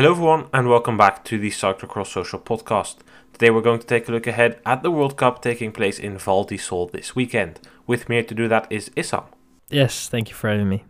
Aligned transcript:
Hello, 0.00 0.12
everyone, 0.12 0.46
and 0.54 0.66
welcome 0.66 0.96
back 0.96 1.26
to 1.26 1.36
the 1.36 1.50
Cyclocross 1.50 2.06
Social 2.06 2.38
Podcast. 2.38 3.00
Today, 3.34 3.50
we're 3.50 3.60
going 3.60 3.80
to 3.80 3.86
take 3.86 4.08
a 4.08 4.12
look 4.12 4.26
ahead 4.26 4.58
at 4.64 4.82
the 4.82 4.90
World 4.90 5.18
Cup 5.18 5.42
taking 5.42 5.72
place 5.72 5.98
in 5.98 6.16
Val 6.16 6.44
di 6.44 6.56
Sole 6.56 6.86
this 6.86 7.14
weekend. 7.14 7.60
With 7.86 8.08
me 8.08 8.22
to 8.22 8.34
do 8.34 8.48
that 8.48 8.66
is 8.70 8.88
Issam. 8.96 9.24
Yes, 9.68 10.08
thank 10.08 10.30
you 10.30 10.34
for 10.34 10.48
having 10.48 10.70
me. 10.70 10.84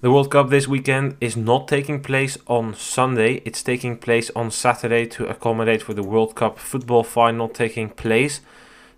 The 0.00 0.10
World 0.10 0.30
Cup 0.30 0.48
this 0.48 0.66
weekend 0.66 1.18
is 1.20 1.36
not 1.36 1.68
taking 1.68 2.00
place 2.00 2.38
on 2.46 2.72
Sunday, 2.72 3.42
it's 3.44 3.62
taking 3.62 3.98
place 3.98 4.30
on 4.34 4.50
Saturday 4.50 5.04
to 5.04 5.26
accommodate 5.26 5.82
for 5.82 5.92
the 5.92 6.02
World 6.02 6.34
Cup 6.34 6.58
football 6.58 7.04
final 7.04 7.50
taking 7.50 7.90
place. 7.90 8.40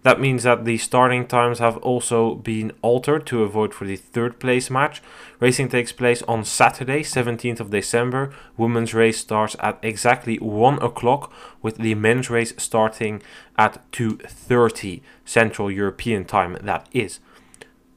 That 0.02 0.20
means 0.20 0.44
that 0.44 0.64
the 0.64 0.78
starting 0.78 1.26
times 1.26 1.58
have 1.58 1.76
also 1.78 2.36
been 2.36 2.72
altered 2.82 3.26
to 3.26 3.42
avoid 3.42 3.74
for 3.74 3.84
the 3.84 3.96
third 3.96 4.38
place 4.38 4.70
match. 4.70 5.02
Racing 5.40 5.68
takes 5.68 5.92
place 5.92 6.22
on 6.22 6.44
Saturday, 6.44 7.02
17th 7.02 7.60
of 7.60 7.70
December. 7.70 8.32
Women's 8.56 8.94
race 8.94 9.18
starts 9.18 9.56
at 9.58 9.78
exactly 9.82 10.36
1 10.36 10.80
o'clock 10.82 11.32
with 11.62 11.78
the 11.78 11.94
men's 11.94 12.30
race 12.30 12.54
starting 12.58 13.22
at 13.56 13.80
2:30 13.90 15.02
Central 15.24 15.70
European 15.70 16.24
time 16.24 16.56
that 16.62 16.88
is. 16.92 17.18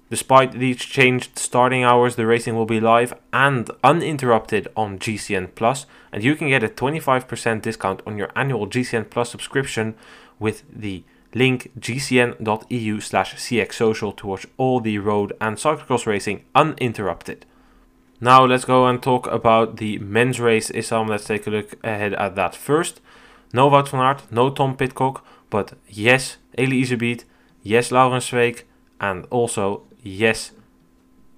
Despite 0.10 0.52
these 0.54 0.78
changed 0.78 1.40
starting 1.40 1.86
hours, 1.86 2.18
the 2.18 2.26
racing 2.26 2.56
will 2.56 2.66
be 2.66 2.82
live 2.82 3.14
and 3.32 3.72
uninterrupted 3.82 4.68
on 4.76 5.00
GCN 5.00 5.48
Plus, 5.56 5.86
and 6.12 6.22
you 6.22 6.36
can 6.36 6.50
get 6.50 6.64
a 6.64 6.68
25% 6.68 7.62
discount 7.62 8.02
on 8.06 8.18
your 8.18 8.30
annual 8.36 8.68
GCN 8.68 9.06
Plus 9.10 9.30
subscription 9.30 9.96
with 10.38 10.64
the 10.70 11.04
link 11.34 11.72
gcn.eu 11.80 13.00
slash 13.00 13.36
cxsocial 13.36 14.16
to 14.18 14.28
watch 14.28 14.46
all 14.58 14.80
the 14.80 14.98
road 14.98 15.34
and 15.40 15.58
cyclocross 15.58 16.06
racing 16.06 16.44
uninterrupted. 16.56 17.46
Now 18.20 18.46
let's 18.46 18.66
go 18.66 18.86
and 18.86 19.02
talk 19.02 19.28
about 19.28 19.78
the 19.78 19.98
men's 19.98 20.40
race, 20.40 20.70
Issam. 20.70 21.10
Let's 21.10 21.26
take 21.26 21.48
a 21.48 21.50
look 21.50 21.74
ahead 21.84 22.14
at 22.14 22.36
that 22.36 22.56
first. 22.56 23.02
No 23.54 23.70
Wout 23.70 23.90
van 23.90 24.00
Aert, 24.00 24.32
no 24.32 24.50
Tom 24.50 24.78
Pidcock, 24.78 25.26
but 25.50 25.74
yes, 25.88 26.38
Eli 26.58 26.84
Iserbyt, 26.84 27.26
yes, 27.64 27.92
Laurens 27.92 28.30
Sweeck, 28.30 28.64
and 29.00 29.26
also 29.30 29.84
yes, 30.04 30.52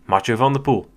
Mathieu 0.08 0.36
van 0.36 0.54
der 0.54 0.60
Poel. 0.60 0.88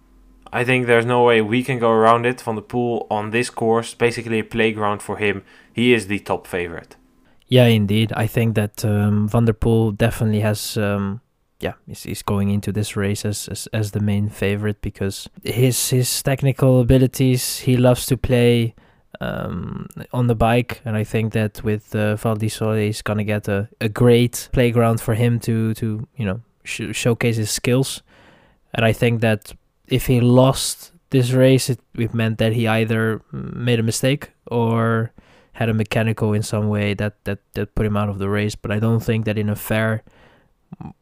I 0.53 0.65
think 0.65 0.87
there's 0.87 1.07
no 1.07 1.23
way 1.23 1.41
we 1.41 1.63
can 1.63 1.79
go 1.79 1.91
around 1.91 2.27
it. 2.27 2.41
Van 2.41 2.57
der 2.57 2.63
Poel 2.63 3.07
on 3.11 3.31
this 3.31 3.51
course, 3.51 3.95
basically 3.95 4.41
a 4.41 4.45
playground 4.45 5.03
for 5.03 5.19
him. 5.19 5.45
He 5.73 5.95
is 5.95 6.07
the 6.07 6.19
top 6.19 6.47
favorite. 6.47 6.97
Yeah, 7.49 7.67
indeed. 7.67 8.13
I 8.17 8.27
think 8.27 8.55
that 8.57 8.85
um, 8.85 9.29
Van 9.29 9.45
definitely 9.45 10.41
has, 10.41 10.77
um, 10.77 11.21
yeah, 11.61 11.75
is, 11.87 12.05
is 12.05 12.23
going 12.23 12.51
into 12.51 12.73
this 12.73 12.97
race 12.97 13.25
as, 13.25 13.49
as 13.49 13.69
as 13.73 13.93
the 13.93 14.01
main 14.01 14.29
favorite 14.29 14.81
because 14.83 15.29
his 15.45 15.91
his 15.91 16.23
technical 16.23 16.81
abilities. 16.81 17.59
He 17.59 17.77
loves 17.77 18.07
to 18.07 18.17
play 18.17 18.75
um, 19.21 19.87
on 20.13 20.27
the 20.27 20.35
bike, 20.35 20.81
and 20.85 20.97
I 20.97 21.05
think 21.05 21.33
that 21.35 21.63
with 21.63 21.95
uh, 21.95 22.17
Val 22.17 22.37
he's 22.37 23.03
gonna 23.03 23.25
get 23.25 23.49
a, 23.49 23.69
a 23.81 23.89
great 23.89 24.49
playground 24.53 25.01
for 25.01 25.15
him 25.15 25.39
to 25.41 25.73
to 25.75 26.07
you 26.17 26.25
know 26.25 26.41
sh- 26.65 26.93
showcase 26.93 27.37
his 27.37 27.51
skills. 27.51 28.03
And 28.75 28.85
I 28.85 28.93
think 28.93 29.21
that 29.21 29.55
if 29.87 30.07
he 30.07 30.21
lost 30.21 30.93
this 31.11 31.31
race, 31.31 31.71
it, 31.71 31.81
it 31.95 32.13
meant 32.13 32.39
that 32.39 32.53
he 32.53 32.67
either 32.67 33.23
made 33.33 33.79
a 33.79 33.85
mistake 33.85 34.33
or 34.47 35.13
had 35.57 35.71
a 35.71 35.75
mechanical 35.75 36.35
in 36.35 36.43
some 36.43 36.69
way 36.69 36.93
that, 36.93 37.15
that, 37.25 37.39
that 37.55 37.75
put 37.75 37.87
him 37.87 37.97
out 37.97 38.11
of 38.11 38.19
the 38.19 38.29
race. 38.29 38.55
But 38.55 38.71
I 38.71 38.79
don't 38.79 39.01
think 39.01 39.25
that 39.25 39.39
in 39.39 39.49
a 39.49 39.57
fair, 39.57 40.03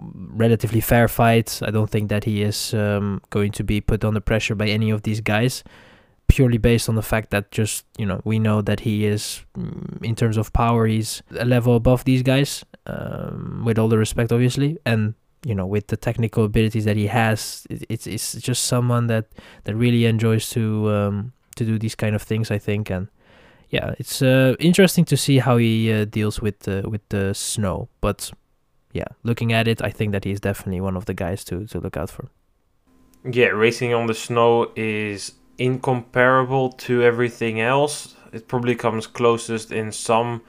relatively 0.07 0.81
fair 0.81 1.09
fight, 1.09 1.61
I 1.61 1.73
don't 1.73 1.91
think 1.91 2.09
that 2.09 2.23
he 2.23 2.43
is 2.43 2.73
um, 2.73 3.21
going 3.31 3.51
to 3.51 3.65
be 3.65 3.81
put 3.81 4.05
under 4.05 4.21
pressure 4.21 4.55
by 4.55 4.69
any 4.69 4.91
of 4.91 5.03
these 5.03 5.21
guys. 5.21 5.65
Purely 6.29 6.59
based 6.59 6.89
on 6.89 6.95
the 6.95 7.03
fact 7.03 7.31
that 7.31 7.51
just 7.51 7.85
you 7.99 8.07
know 8.07 8.23
we 8.25 8.39
know 8.39 8.63
that 8.63 8.81
he 8.81 9.05
is 9.05 9.45
mm, 9.59 10.03
in 10.03 10.15
terms 10.15 10.39
of 10.39 10.53
power 10.55 10.87
he's 10.87 11.23
a 11.39 11.45
level 11.45 11.77
above 11.77 12.05
these 12.05 12.23
guys 12.23 12.65
um, 12.87 13.63
with 13.63 13.79
all 13.79 13.89
the 13.89 13.99
respect 13.99 14.33
obviously 14.33 14.79
and 14.87 15.15
you 15.45 15.55
know 15.55 15.67
with 15.67 15.89
the 15.89 15.99
technical 15.99 16.43
abilities 16.45 16.87
that 16.87 16.97
he 16.97 17.09
has 17.09 17.67
it, 17.69 17.85
it's 17.91 18.07
it's 18.07 18.33
just 18.41 18.65
someone 18.65 19.07
that 19.09 19.27
that 19.65 19.77
really 19.77 20.07
enjoys 20.07 20.49
to 20.49 20.91
um, 20.91 21.33
to 21.57 21.65
do 21.65 21.79
these 21.79 21.95
kind 21.95 22.17
of 22.17 22.23
things 22.23 22.51
I 22.51 22.57
think 22.59 22.89
and 22.89 23.09
yeah, 23.71 23.95
it's 23.99 24.23
uh, 24.23 24.55
interesting 24.59 25.05
to 25.07 25.17
see 25.17 25.39
how 25.39 25.57
he 25.57 25.93
uh, 25.93 26.05
deals 26.05 26.41
with 26.41 26.61
the 26.61 26.89
with 26.89 27.03
the 27.09 27.35
snow. 27.35 27.89
But 28.01 28.33
yeah, 28.93 29.09
looking 29.23 29.53
at 29.53 29.69
it, 29.69 29.83
I 29.83 29.91
think 29.91 30.13
that 30.13 30.25
he's 30.25 30.41
definitely 30.41 30.81
one 30.81 30.97
of 30.97 31.05
the 31.05 31.15
guys 31.15 31.45
to 31.45 31.67
to 31.67 31.81
look 31.81 31.97
out 31.97 32.11
for. 32.11 32.29
Yeah, 33.25 33.49
racing 33.49 33.95
on 33.95 34.07
the 34.07 34.15
snow 34.15 34.71
is 34.77 35.33
incomparable 35.59 36.71
to 36.71 37.03
everything 37.03 37.61
else. 37.61 38.15
It 38.33 38.49
probably 38.49 38.75
comes 38.75 39.07
closest 39.07 39.73
in 39.73 39.93
some 39.93 40.43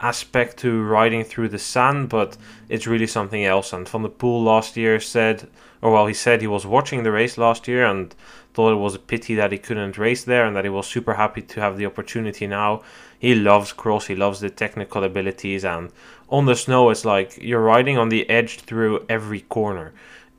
aspect 0.00 0.58
to 0.58 0.82
riding 0.82 1.24
through 1.24 1.48
the 1.48 1.58
sand, 1.58 2.08
but 2.08 2.36
it's 2.68 2.86
really 2.86 3.06
something 3.06 3.44
else. 3.44 3.72
And 3.72 3.88
Van 3.88 4.02
der 4.02 4.08
Poel 4.08 4.44
last 4.44 4.76
year 4.76 5.00
said, 5.00 5.48
or 5.82 5.92
well, 5.92 6.06
he 6.06 6.14
said 6.14 6.40
he 6.40 6.46
was 6.46 6.66
watching 6.66 7.02
the 7.02 7.12
race 7.12 7.38
last 7.38 7.68
year 7.68 7.84
and 7.84 8.14
thought 8.56 8.72
it 8.72 8.76
was 8.76 8.94
a 8.94 8.98
pity 8.98 9.34
that 9.34 9.52
he 9.52 9.58
couldn't 9.58 9.98
race 9.98 10.24
there 10.24 10.46
and 10.46 10.56
that 10.56 10.64
he 10.64 10.70
was 10.70 10.86
super 10.86 11.12
happy 11.12 11.42
to 11.42 11.60
have 11.60 11.76
the 11.76 11.84
opportunity 11.84 12.46
now. 12.46 12.82
He 13.18 13.34
loves 13.34 13.70
cross, 13.74 14.06
he 14.06 14.16
loves 14.16 14.40
the 14.40 14.48
technical 14.48 15.04
abilities, 15.04 15.62
and 15.62 15.92
on 16.30 16.46
the 16.46 16.56
snow, 16.56 16.88
it's 16.88 17.04
like 17.04 17.36
you're 17.38 17.60
riding 17.60 17.98
on 17.98 18.08
the 18.08 18.28
edge 18.30 18.60
through 18.60 19.04
every 19.10 19.42
corner. 19.42 19.92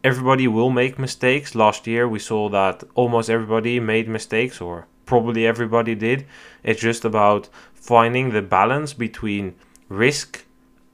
Everybody 0.03 0.47
will 0.47 0.71
make 0.71 0.97
mistakes. 0.97 1.53
Last 1.53 1.85
year, 1.85 2.07
we 2.07 2.17
saw 2.17 2.49
that 2.49 2.83
almost 2.95 3.29
everybody 3.29 3.79
made 3.79 4.09
mistakes, 4.09 4.59
or 4.61 4.87
probably 5.05 5.45
everybody 5.45 5.93
did. 5.93 6.25
It's 6.63 6.81
just 6.81 7.05
about 7.05 7.49
finding 7.75 8.31
the 8.31 8.41
balance 8.41 8.93
between 8.93 9.53
risk 9.89 10.43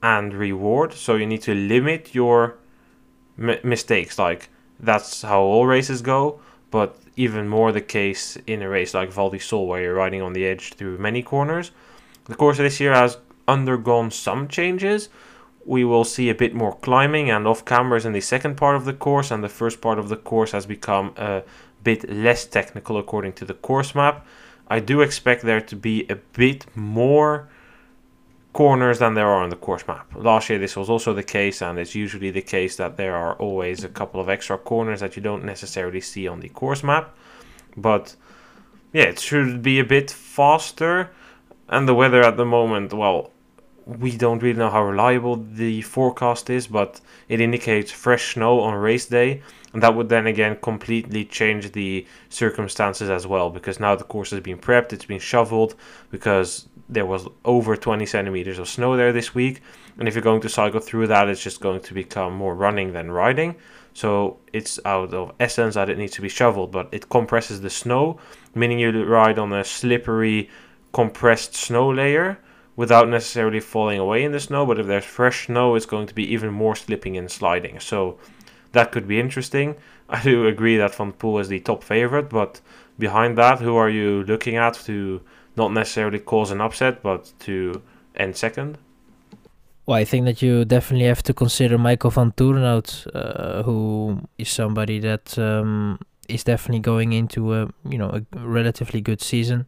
and 0.02 0.34
reward. 0.34 0.92
So 0.92 1.14
you 1.14 1.26
need 1.26 1.42
to 1.42 1.54
limit 1.54 2.14
your 2.14 2.58
m- 3.38 3.60
mistakes. 3.64 4.18
Like 4.18 4.50
that's 4.78 5.22
how 5.22 5.40
all 5.40 5.66
races 5.66 6.02
go 6.02 6.40
but 6.74 6.96
even 7.16 7.48
more 7.48 7.72
the 7.72 7.80
case 7.80 8.36
in 8.46 8.62
a 8.62 8.68
race 8.68 8.94
like 8.94 9.12
Val 9.12 9.30
di 9.30 9.38
Sole, 9.38 9.66
where 9.66 9.82
you're 9.82 9.94
riding 9.94 10.22
on 10.22 10.32
the 10.32 10.44
edge 10.44 10.74
through 10.74 10.98
many 10.98 11.22
corners. 11.22 11.70
The 12.24 12.34
course 12.34 12.58
this 12.58 12.80
year 12.80 12.94
has 12.94 13.18
undergone 13.46 14.10
some 14.10 14.48
changes. 14.48 15.08
We 15.66 15.84
will 15.84 16.04
see 16.04 16.28
a 16.28 16.34
bit 16.34 16.54
more 16.54 16.74
climbing 16.76 17.30
and 17.30 17.46
off 17.46 17.64
cambers 17.64 18.04
in 18.04 18.12
the 18.12 18.20
second 18.20 18.56
part 18.56 18.76
of 18.76 18.84
the 18.84 18.92
course, 18.92 19.30
and 19.30 19.42
the 19.42 19.48
first 19.48 19.80
part 19.80 19.98
of 19.98 20.08
the 20.08 20.16
course 20.16 20.52
has 20.52 20.66
become 20.66 21.14
a 21.16 21.42
bit 21.82 22.08
less 22.10 22.46
technical 22.46 22.98
according 22.98 23.34
to 23.34 23.44
the 23.44 23.54
course 23.54 23.94
map. 23.94 24.26
I 24.68 24.80
do 24.80 25.02
expect 25.02 25.42
there 25.42 25.60
to 25.60 25.76
be 25.76 26.06
a 26.08 26.16
bit 26.16 26.66
more 26.74 27.48
corners 28.54 29.00
than 29.00 29.14
there 29.14 29.26
are 29.26 29.42
on 29.42 29.50
the 29.50 29.56
course 29.56 29.86
map. 29.86 30.06
Last 30.14 30.48
year, 30.48 30.58
this 30.58 30.76
was 30.76 30.88
also 30.88 31.12
the 31.12 31.22
case, 31.22 31.60
and 31.60 31.78
it's 31.78 31.94
usually 31.94 32.30
the 32.30 32.40
case 32.40 32.76
that 32.76 32.96
there 32.96 33.14
are 33.14 33.34
always 33.34 33.84
a 33.84 33.88
couple 33.88 34.20
of 34.20 34.28
extra 34.30 34.56
corners 34.56 35.00
that 35.00 35.16
you 35.16 35.22
don't 35.22 35.44
necessarily 35.44 36.00
see 36.00 36.26
on 36.26 36.40
the 36.40 36.48
course 36.48 36.82
map. 36.82 37.14
But 37.76 38.14
yeah, 38.92 39.02
it 39.02 39.18
should 39.18 39.60
be 39.60 39.80
a 39.80 39.84
bit 39.84 40.10
faster. 40.10 41.10
And 41.68 41.88
the 41.88 41.94
weather 41.94 42.22
at 42.22 42.36
the 42.36 42.44
moment, 42.44 42.94
well, 42.94 43.32
we 43.86 44.16
don't 44.16 44.42
really 44.42 44.58
know 44.58 44.70
how 44.70 44.84
reliable 44.84 45.36
the 45.36 45.82
forecast 45.82 46.48
is, 46.48 46.66
but 46.68 47.00
it 47.28 47.40
indicates 47.40 47.90
fresh 47.90 48.34
snow 48.34 48.60
on 48.60 48.74
race 48.74 49.06
day. 49.06 49.42
And 49.72 49.82
that 49.82 49.96
would 49.96 50.08
then 50.08 50.28
again 50.28 50.56
completely 50.62 51.24
change 51.24 51.72
the 51.72 52.06
circumstances 52.28 53.10
as 53.10 53.26
well 53.26 53.50
because 53.50 53.80
now 53.80 53.96
the 53.96 54.04
course 54.04 54.30
has 54.30 54.40
been 54.40 54.58
prepped, 54.58 54.92
it's 54.92 55.04
been 55.04 55.18
shoveled 55.18 55.74
because 56.12 56.68
there 56.88 57.06
was 57.06 57.26
over 57.44 57.76
20 57.76 58.04
centimeters 58.06 58.58
of 58.58 58.68
snow 58.68 58.96
there 58.96 59.12
this 59.12 59.34
week. 59.34 59.62
And 59.98 60.08
if 60.08 60.14
you're 60.14 60.22
going 60.22 60.40
to 60.42 60.48
cycle 60.48 60.80
through 60.80 61.06
that, 61.08 61.28
it's 61.28 61.42
just 61.42 61.60
going 61.60 61.80
to 61.80 61.94
become 61.94 62.34
more 62.34 62.54
running 62.54 62.92
than 62.92 63.10
riding. 63.10 63.56
So 63.94 64.38
it's 64.52 64.80
out 64.84 65.14
of 65.14 65.32
essence 65.38 65.74
that 65.76 65.88
it 65.88 65.98
needs 65.98 66.12
to 66.14 66.22
be 66.22 66.28
shoveled, 66.28 66.72
but 66.72 66.88
it 66.92 67.08
compresses 67.08 67.60
the 67.60 67.70
snow, 67.70 68.18
meaning 68.54 68.80
you 68.80 69.04
ride 69.04 69.38
on 69.38 69.52
a 69.52 69.64
slippery, 69.64 70.50
compressed 70.92 71.54
snow 71.54 71.90
layer 71.90 72.38
without 72.76 73.08
necessarily 73.08 73.60
falling 73.60 74.00
away 74.00 74.24
in 74.24 74.32
the 74.32 74.40
snow. 74.40 74.66
But 74.66 74.80
if 74.80 74.86
there's 74.86 75.04
fresh 75.04 75.46
snow, 75.46 75.76
it's 75.76 75.86
going 75.86 76.08
to 76.08 76.14
be 76.14 76.24
even 76.32 76.50
more 76.50 76.74
slipping 76.74 77.16
and 77.16 77.30
sliding. 77.30 77.78
So 77.78 78.18
that 78.72 78.90
could 78.90 79.06
be 79.06 79.20
interesting. 79.20 79.76
I 80.08 80.22
do 80.22 80.46
agree 80.46 80.76
that 80.76 80.94
Van 80.94 81.12
Poel 81.12 81.40
is 81.40 81.48
the 81.48 81.60
top 81.60 81.82
favorite, 81.82 82.28
but 82.28 82.60
behind 82.98 83.38
that, 83.38 83.60
who 83.60 83.76
are 83.76 83.88
you 83.88 84.24
looking 84.24 84.56
at 84.56 84.74
to 84.84 85.22
not 85.56 85.72
necessarily 85.72 86.18
cause 86.18 86.50
an 86.50 86.60
upset, 86.60 87.02
but 87.02 87.32
to 87.40 87.82
end 88.16 88.36
second? 88.36 88.78
Well, 89.86 89.98
I 89.98 90.04
think 90.04 90.24
that 90.24 90.40
you 90.40 90.64
definitely 90.64 91.06
have 91.06 91.22
to 91.24 91.34
consider 91.34 91.76
Michael 91.76 92.10
Vanthourenhout, 92.10 93.06
uh, 93.14 93.62
who 93.64 94.20
is 94.38 94.48
somebody 94.48 94.98
that 95.00 95.38
um, 95.38 95.98
is 96.28 96.42
definitely 96.42 96.80
going 96.80 97.12
into 97.12 97.54
a 97.54 97.68
you 97.88 97.98
know 97.98 98.08
a 98.08 98.38
relatively 98.38 99.00
good 99.00 99.20
season. 99.20 99.66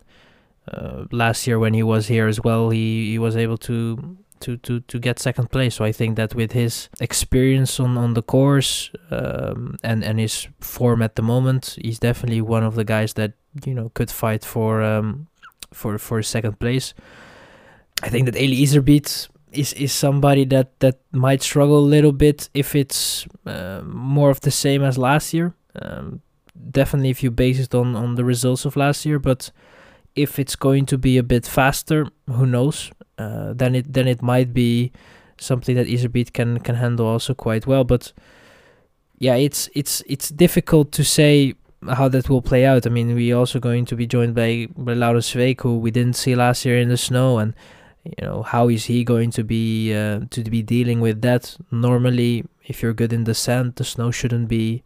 Uh, 0.72 1.04
last 1.12 1.46
year 1.46 1.58
when 1.58 1.74
he 1.74 1.82
was 1.82 2.08
here 2.08 2.26
as 2.26 2.40
well, 2.40 2.70
he, 2.70 3.10
he 3.10 3.18
was 3.18 3.36
able 3.36 3.58
to 3.58 4.16
to, 4.40 4.56
to, 4.58 4.80
to 4.80 4.98
get 4.98 5.18
second 5.18 5.50
place. 5.50 5.76
So 5.76 5.84
I 5.84 5.92
think 5.92 6.16
that 6.16 6.34
with 6.34 6.52
his 6.52 6.88
experience 7.00 7.80
on, 7.80 7.96
on 7.96 8.14
the 8.14 8.22
course 8.22 8.90
um, 9.10 9.76
and 9.82 10.02
and 10.02 10.18
his 10.18 10.48
form 10.60 11.02
at 11.02 11.16
the 11.16 11.22
moment, 11.22 11.78
he's 11.80 11.98
definitely 11.98 12.40
one 12.40 12.64
of 12.64 12.74
the 12.74 12.84
guys 12.84 13.14
that 13.14 13.32
you 13.64 13.74
know 13.74 13.90
could 13.94 14.10
fight 14.10 14.44
for 14.44 14.82
um, 14.82 15.28
for 15.76 15.98
for 15.98 16.22
second 16.22 16.58
place. 16.58 16.94
I 18.02 18.08
think 18.08 18.26
that 18.26 18.36
Eli 18.36 18.64
Iserbyt 18.64 19.28
is 19.52 19.72
is 19.74 19.92
somebody 19.92 20.44
that 20.46 20.80
that 20.80 20.98
might 21.12 21.42
struggle 21.42 21.78
a 21.78 21.90
little 21.94 22.12
bit 22.12 22.48
if 22.54 22.74
it's 22.74 23.26
uh, 23.46 23.82
more 23.84 24.30
of 24.30 24.40
the 24.40 24.50
same 24.50 24.82
as 24.82 24.98
last 24.98 25.34
year. 25.34 25.54
Um, 25.82 26.20
definitely, 26.70 27.10
if 27.10 27.22
you 27.22 27.30
base 27.30 27.60
it 27.60 27.74
on 27.74 27.96
on 27.96 28.14
the 28.14 28.24
results 28.24 28.64
of 28.64 28.76
last 28.76 29.06
year, 29.06 29.18
but 29.18 29.50
if 30.14 30.38
it's 30.38 30.56
going 30.56 30.86
to 30.86 30.98
be 30.98 31.18
a 31.18 31.22
bit 31.22 31.46
faster, 31.46 32.06
who 32.26 32.46
knows? 32.46 32.90
Uh, 33.18 33.52
then 33.54 33.74
it 33.74 33.92
then 33.92 34.08
it 34.08 34.22
might 34.22 34.52
be 34.52 34.92
something 35.38 35.76
that 35.76 35.86
Iserbyt 35.86 36.32
can 36.32 36.58
can 36.60 36.76
handle 36.76 37.06
also 37.06 37.34
quite 37.34 37.66
well. 37.66 37.84
But 37.84 38.12
yeah, 39.18 39.36
it's 39.36 39.68
it's 39.74 40.02
it's 40.06 40.28
difficult 40.30 40.92
to 40.92 41.04
say 41.04 41.54
how 41.88 42.08
that 42.08 42.28
will 42.28 42.42
play 42.42 42.64
out. 42.64 42.86
I 42.86 42.90
mean, 42.90 43.14
we 43.14 43.32
also 43.32 43.58
going 43.58 43.84
to 43.86 43.96
be 43.96 44.06
joined 44.06 44.34
by 44.34 44.68
by 44.76 44.94
Laurens 44.94 45.32
Sweeck, 45.32 45.60
who 45.60 45.78
we 45.78 45.90
didn't 45.90 46.16
see 46.16 46.34
last 46.34 46.64
year 46.64 46.78
in 46.78 46.88
the 46.88 46.96
snow, 46.96 47.38
and 47.38 47.54
you 48.04 48.26
know 48.26 48.42
how 48.42 48.68
is 48.68 48.84
he 48.84 49.04
going 49.04 49.30
to 49.32 49.44
be 49.44 49.94
uh, 49.94 50.20
to 50.30 50.42
be 50.44 50.62
dealing 50.62 51.00
with 51.00 51.22
that? 51.22 51.56
Normally, 51.70 52.44
if 52.64 52.82
you're 52.82 52.94
good 52.94 53.12
in 53.12 53.24
the 53.24 53.34
sand, 53.34 53.76
the 53.76 53.84
snow 53.84 54.10
shouldn't 54.10 54.48
be 54.48 54.82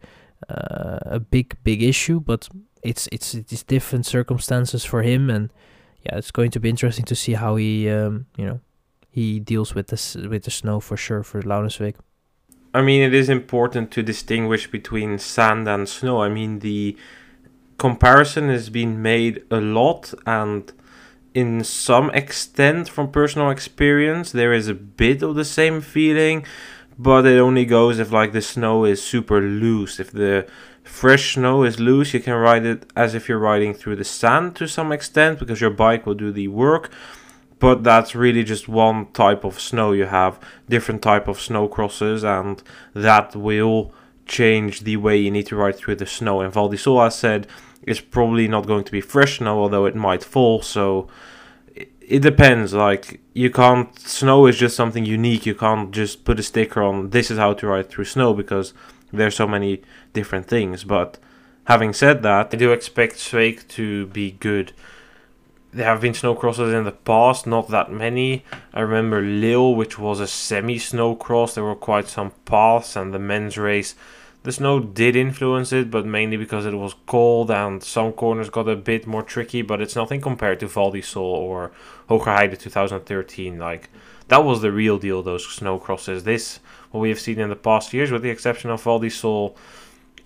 uh, 0.49 0.99
a 1.03 1.21
big 1.21 1.57
big 1.65 1.83
issue, 1.83 2.21
but 2.21 2.49
it's 2.83 3.09
it's 3.13 3.35
it's 3.35 3.63
different 3.63 4.07
circumstances 4.07 4.85
for 4.85 5.03
him, 5.03 5.31
and 5.31 5.51
yeah, 6.05 6.17
it's 6.17 6.31
going 6.31 6.51
to 6.51 6.61
be 6.61 6.69
interesting 6.69 7.05
to 7.07 7.15
see 7.15 7.35
how 7.35 7.57
he 7.57 7.89
um, 7.91 8.27
you 8.37 8.45
know 8.45 8.61
he 9.11 9.41
deals 9.41 9.75
with 9.75 9.89
this 9.89 10.15
with 10.15 10.45
the 10.45 10.51
snow 10.51 10.81
for 10.81 10.97
sure 10.97 11.23
for 11.23 11.43
Laurens 11.43 11.79
Sweeck. 11.79 11.97
I 12.73 12.83
mean, 12.83 13.03
it 13.03 13.15
is 13.15 13.29
important 13.29 13.91
to 13.93 14.03
distinguish 14.03 14.71
between 14.71 15.19
sand 15.19 15.69
and 15.69 15.89
snow. 15.89 16.23
I 16.23 16.29
mean, 16.29 16.61
the 16.61 16.97
comparison 17.79 18.49
has 18.49 18.71
been 18.71 19.03
made 19.03 19.43
a 19.51 19.61
lot, 19.61 20.15
and 20.25 20.73
in 21.35 21.65
some 21.65 22.11
extent, 22.11 22.89
from 22.89 23.11
personal 23.11 23.51
experience, 23.51 24.31
there 24.31 24.53
is 24.53 24.69
a 24.69 24.75
bit 24.75 25.23
of 25.23 25.35
the 25.35 25.45
same 25.45 25.81
feeling, 25.81 26.45
but 26.97 27.27
it 27.27 27.41
only 27.41 27.65
goes 27.65 27.99
if 27.99 28.13
like 28.13 28.33
the 28.33 28.43
snow 28.43 28.85
is 28.85 29.03
super 29.03 29.41
loose. 29.41 29.99
If 29.99 30.13
the 30.13 30.47
fresh 30.85 31.35
snow 31.35 31.65
is 31.65 31.81
loose, 31.81 32.15
you 32.15 32.21
can 32.21 32.35
ride 32.35 32.67
it 32.67 32.87
as 32.95 33.15
if 33.15 33.29
you're 33.29 33.39
riding 33.39 33.75
through 33.75 33.97
the 33.97 34.05
sand 34.05 34.55
to 34.57 34.69
some 34.69 34.93
extent 34.93 35.41
because 35.41 35.61
your 35.61 35.71
bike 35.71 36.07
will 36.07 36.15
do 36.15 36.31
the 36.31 36.49
work 36.49 36.91
but 37.61 37.85
that's 37.85 38.15
really 38.15 38.43
just 38.43 38.69
one 38.69 39.07
type 39.13 39.45
of 39.45 39.61
snow 39.61 39.93
you 39.93 40.07
have 40.07 40.41
different 40.69 41.03
type 41.03 41.29
of 41.29 41.41
snow 41.41 41.69
crosses 41.69 42.25
and 42.25 42.63
that 42.95 43.37
will 43.37 43.93
change 44.27 44.81
the 44.81 44.97
way 44.97 45.17
you 45.17 45.31
need 45.31 45.47
to 45.47 45.57
ride 45.57 45.77
through 45.77 45.97
the 45.97 46.07
snow. 46.07 46.41
And 46.41 46.53
Val 46.53 46.69
di 46.69 46.77
Sole 46.77 47.03
as 47.03 47.15
said 47.15 47.47
it's 47.83 48.01
probably 48.01 48.49
not 48.49 48.67
going 48.67 48.85
to 48.85 48.93
be 48.93 49.01
fresh 49.01 49.39
snow 49.39 49.61
although 49.61 49.87
it 49.87 49.95
might 49.95 50.25
fall 50.25 50.63
so 50.63 51.09
it, 51.75 51.91
it 52.01 52.21
depends 52.21 52.73
like 52.73 53.21
you 53.35 53.51
can't 53.51 53.99
snow 53.99 54.47
is 54.47 54.59
just 54.59 54.77
something 54.77 55.05
unique 55.05 55.47
you 55.47 55.55
can't 55.55 55.91
just 55.91 56.25
put 56.25 56.39
a 56.39 56.43
sticker 56.43 56.83
on 56.83 57.11
this 57.11 57.31
is 57.31 57.39
how 57.39 57.53
to 57.53 57.67
ride 57.67 57.89
through 57.89 58.05
snow 58.05 58.35
because 58.35 58.75
there's 59.13 59.35
so 59.35 59.47
many 59.47 59.83
different 60.13 60.47
things 60.47 60.85
but 60.85 61.19
having 61.65 61.93
said 61.93 62.23
that 62.23 62.51
i 62.53 62.57
do 62.57 62.71
expect 62.71 63.17
Sweeck 63.17 63.67
to 63.69 64.07
be 64.09 64.33
good 64.33 64.73
there 65.73 65.87
have 65.87 66.01
been 66.01 66.15
snow 66.15 66.35
crosses 66.35 66.73
in 66.75 66.85
the 66.85 66.93
past, 66.93 67.47
not 67.47 67.69
that 67.69 67.93
many. 67.93 68.45
I 68.75 68.81
remember 68.81 69.21
Lille, 69.21 69.75
which 69.75 69.99
was 69.99 70.19
a 70.19 70.27
semi 70.27 70.79
snow 70.79 71.15
cross. 71.15 71.55
There 71.55 71.65
were 71.65 71.77
quite 71.77 72.09
some 72.09 72.33
paths, 72.45 72.97
and 72.97 73.15
the 73.15 73.19
men's 73.19 73.57
race. 73.57 73.95
The 74.43 74.53
snow 74.53 74.81
did 74.81 75.17
influence 75.17 75.71
it, 75.73 75.91
but 75.91 76.07
mainly 76.07 76.39
because 76.39 76.65
it 76.65 76.75
was 76.75 76.95
cold 77.05 77.51
and 77.51 77.83
some 77.83 78.13
corners 78.13 78.49
got 78.49 78.69
a 78.69 78.75
bit 78.75 79.07
more 79.07 79.23
tricky. 79.23 79.61
But 79.61 79.83
it's 79.83 79.95
nothing 79.95 80.23
compared 80.23 80.61
to 80.61 80.67
Val 80.67 80.91
di 80.91 81.03
Sole 81.03 81.25
or 81.27 81.73
Hoogerheide 82.09 82.59
2013. 82.59 83.59
Like 83.59 83.91
that 84.29 84.43
was 84.43 84.63
the 84.63 84.73
real 84.73 84.99
deal. 84.99 85.23
Those 85.23 85.47
snow 85.47 85.79
crosses. 85.79 86.25
This 86.25 86.59
what 86.91 87.01
we 87.01 87.11
have 87.11 87.21
seen 87.21 87.39
in 87.39 87.51
the 87.51 87.57
past 87.57 87.93
years, 87.93 88.11
with 88.11 88.23
the 88.23 88.31
exception 88.31 88.71
of 88.71 88.83
Val 88.83 88.99
di 88.99 89.11
Sole, 89.11 89.57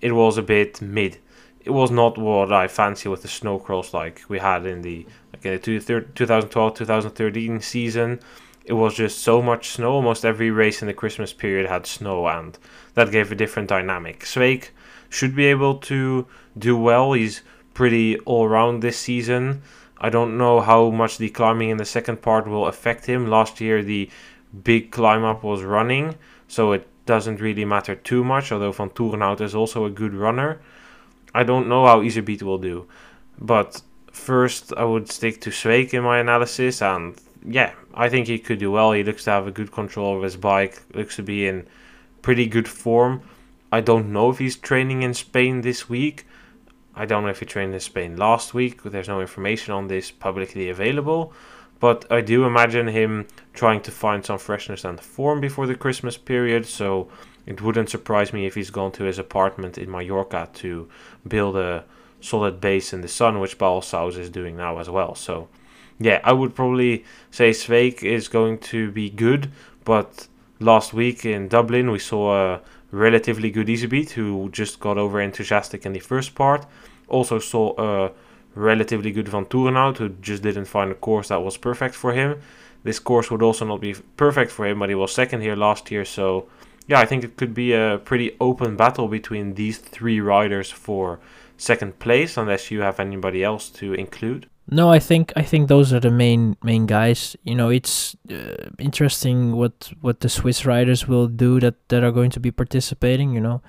it 0.01 0.13
was 0.13 0.37
a 0.37 0.41
bit 0.41 0.81
mid. 0.81 1.17
It 1.65 1.71
was 1.71 1.91
not 1.91 2.17
what 2.17 2.53
I 2.53 2.67
fancy 2.67 3.09
with 3.09 3.23
the 3.23 3.27
snow 3.27 3.59
cross 3.59 3.93
like 3.93 4.21
we 4.29 4.39
had 4.39 4.65
in 4.65 4.81
the 4.81 5.05
like 5.33 5.45
in 5.45 5.53
the 5.53 5.59
2012-2013 5.59 7.61
season, 7.61 8.19
it 8.65 8.73
was 8.73 8.95
just 8.95 9.19
so 9.19 9.41
much 9.41 9.69
snow. 9.69 9.93
Almost 9.93 10.25
every 10.25 10.49
race 10.49 10.81
in 10.81 10.87
the 10.87 10.93
Christmas 10.93 11.33
period 11.33 11.69
had 11.69 11.85
snow, 11.85 12.27
and 12.27 12.57
that 12.95 13.11
gave 13.11 13.31
a 13.31 13.35
different 13.35 13.69
dynamic. 13.69 14.25
Sweeck 14.25 14.69
should 15.09 15.35
be 15.35 15.45
able 15.45 15.77
to 15.79 16.25
do 16.57 16.75
well. 16.75 17.13
He's 17.13 17.41
pretty 17.75 18.17
all 18.19 18.47
round 18.47 18.81
this 18.81 18.97
season. 18.97 19.61
I 19.99 20.09
don't 20.09 20.37
know 20.37 20.61
how 20.61 20.89
much 20.89 21.17
the 21.17 21.29
climbing 21.29 21.69
in 21.69 21.77
the 21.77 21.85
second 21.85 22.21
part 22.21 22.47
will 22.47 22.65
affect 22.65 23.05
him. 23.05 23.27
Last 23.27 23.61
year, 23.61 23.83
the 23.83 24.09
big 24.63 24.91
climb 24.91 25.23
up 25.23 25.43
was 25.43 25.63
running, 25.63 26.15
so 26.47 26.71
it 26.71 26.87
doesn't 27.05 27.39
really 27.39 27.65
matter 27.65 27.95
too 27.95 28.23
much. 28.23 28.51
Although 28.51 28.73
Vanthourenhout 28.73 29.41
is 29.41 29.53
also 29.53 29.85
a 29.85 29.91
good 29.91 30.13
runner, 30.13 30.59
I 31.35 31.43
don't 31.43 31.67
know 31.67 31.85
how 31.85 31.99
Iserbyt 31.99 32.43
will 32.43 32.57
do, 32.57 32.87
but 33.37 33.81
first 34.11 34.71
I 34.77 34.85
would 34.85 35.11
stick 35.11 35.41
to 35.41 35.49
Sweeck 35.49 35.93
in 35.93 36.03
my 36.03 36.19
analysis, 36.19 36.81
and 36.81 37.15
yeah, 37.45 37.73
I 37.93 38.07
think 38.07 38.27
he 38.27 38.39
could 38.39 38.59
do 38.59 38.71
well. 38.71 38.93
He 38.93 39.03
looks 39.03 39.25
to 39.25 39.31
have 39.31 39.45
a 39.45 39.51
good 39.51 39.71
control 39.71 40.15
of 40.15 40.23
his 40.23 40.37
bike, 40.37 40.81
looks 40.93 41.17
to 41.17 41.23
be 41.23 41.45
in 41.45 41.67
pretty 42.21 42.47
good 42.47 42.67
form. 42.67 43.21
I 43.69 43.81
don't 43.81 44.13
know 44.13 44.29
if 44.29 44.39
he's 44.39 44.55
training 44.55 45.03
in 45.03 45.13
Spain 45.13 45.59
this 45.59 45.89
week. 45.89 46.25
I 46.95 47.05
don't 47.05 47.23
know 47.23 47.29
if 47.29 47.41
he 47.41 47.45
trained 47.45 47.73
in 47.73 47.81
Spain 47.81 48.15
last 48.15 48.53
week. 48.53 48.83
There's 48.83 49.09
no 49.09 49.19
information 49.19 49.73
on 49.73 49.87
this 49.87 50.11
publicly 50.11 50.69
available. 50.69 51.33
But 51.81 52.09
I 52.09 52.21
do 52.21 52.45
imagine 52.45 52.87
him 52.87 53.27
trying 53.53 53.81
to 53.81 53.91
find 53.91 54.23
some 54.23 54.39
freshness 54.39 54.85
and 54.85 55.01
form 55.01 55.41
before 55.41 55.67
the 55.67 55.75
Christmas 55.75 56.17
period. 56.17 56.65
So 56.65 57.09
it 57.45 57.61
wouldn't 57.61 57.89
surprise 57.89 58.33
me 58.33 58.45
if 58.45 58.55
he's 58.55 58.69
gone 58.69 58.91
to 58.93 59.03
his 59.03 59.19
apartment 59.19 59.77
in 59.77 59.91
Mallorca 59.91 60.49
to 60.55 60.89
build 61.27 61.55
a 61.55 61.85
solid 62.21 62.59
base 62.59 62.93
in 62.93 63.01
the 63.01 63.07
sun, 63.07 63.39
which 63.39 63.57
Paul 63.57 63.81
Saus 63.81 64.17
is 64.17 64.29
doing 64.29 64.57
now 64.57 64.79
as 64.79 64.89
well. 64.89 65.15
So, 65.15 65.47
yeah, 65.99 66.19
I 66.23 66.33
would 66.33 66.55
probably 66.55 67.05
say 67.31 67.51
Sweeck 67.51 68.03
is 68.03 68.27
going 68.27 68.57
to 68.59 68.91
be 68.91 69.09
good, 69.09 69.51
but 69.83 70.27
last 70.59 70.93
week 70.93 71.25
in 71.25 71.47
Dublin 71.47 71.91
we 71.91 71.99
saw 71.99 72.55
a 72.55 72.61
relatively 72.91 73.51
good 73.51 73.67
Iserbyt 73.67 74.11
who 74.11 74.49
just 74.51 74.79
got 74.79 74.97
over 74.97 75.21
enthusiastic 75.21 75.85
in 75.85 75.93
the 75.93 75.99
first 75.99 76.33
part. 76.33 76.65
Also 77.07 77.39
saw 77.39 77.73
a 77.77 78.11
relatively 78.55 79.11
good 79.11 79.27
Vanthourenhout 79.27 79.97
who 79.97 80.09
just 80.09 80.41
didn't 80.41 80.65
find 80.65 80.91
a 80.91 80.95
course 80.95 81.27
that 81.27 81.43
was 81.43 81.57
perfect 81.57 81.93
for 81.93 82.13
him. 82.13 82.39
This 82.83 82.99
course 82.99 83.29
would 83.29 83.41
also 83.41 83.65
not 83.65 83.81
be 83.81 83.95
perfect 84.15 84.51
for 84.51 84.65
him, 84.65 84.79
but 84.79 84.89
he 84.89 84.95
was 84.95 85.13
second 85.13 85.41
here 85.41 85.55
last 85.55 85.91
year, 85.91 86.05
so 86.05 86.47
yeah, 86.87 86.99
I 86.99 87.05
think 87.05 87.23
it 87.23 87.37
could 87.37 87.53
be 87.53 87.73
a 87.73 87.99
pretty 88.03 88.35
open 88.39 88.75
battle 88.75 89.07
between 89.07 89.55
these 89.55 89.77
three 89.77 90.19
riders 90.19 90.69
for 90.71 91.19
second 91.57 91.99
place, 91.99 92.37
unless 92.37 92.69
you 92.69 92.81
have 92.81 92.99
anybody 92.99 93.43
else 93.43 93.69
to 93.69 93.93
include. 93.93 94.47
No, 94.69 94.91
I 94.91 94.99
think 94.99 95.31
I 95.35 95.43
think 95.43 95.67
those 95.67 95.93
are 95.93 95.99
the 95.99 96.11
main 96.11 96.57
main 96.63 96.87
guys. 96.87 97.35
You 97.43 97.55
know, 97.55 97.69
it's 97.69 98.15
uh, 98.31 98.69
interesting 98.79 99.55
what 99.55 99.91
what 100.01 100.21
the 100.21 100.29
Swiss 100.29 100.65
riders 100.65 101.07
will 101.07 101.27
do 101.27 101.59
that 101.59 101.75
that 101.89 102.03
are 102.03 102.11
going 102.11 102.31
to 102.31 102.39
be 102.39 102.51
participating. 102.51 103.31
You 103.31 103.41
know, 103.41 103.61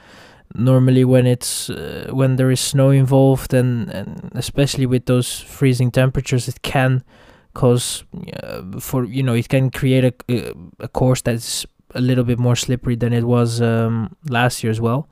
normally 0.55 1.05
when 1.05 1.27
it's 1.27 1.69
uh, 1.69 2.09
when 2.13 2.37
there 2.37 2.51
is 2.51 2.61
snow 2.61 2.91
involved 2.91 3.53
and 3.53 3.91
and 3.91 4.31
especially 4.35 4.87
with 4.87 5.05
those 5.05 5.41
freezing 5.41 5.91
temperatures, 5.91 6.49
it 6.49 6.63
can 6.63 7.03
cause 7.53 8.05
uh, 8.43 8.63
for 8.81 9.05
you 9.05 9.23
know 9.23 9.35
it 9.35 9.49
can 9.49 9.71
create 9.71 10.05
a 10.05 10.55
a 10.81 10.89
course 10.89 11.21
that's 11.21 11.67
a 11.97 12.00
little 12.00 12.25
bit 12.25 12.38
more 12.38 12.57
slippery 12.57 12.97
than 12.97 13.12
it 13.12 13.25
was 13.25 13.61
um, 13.61 14.15
last 14.29 14.62
year 14.62 14.71
as 14.71 14.81
well. 14.81 15.09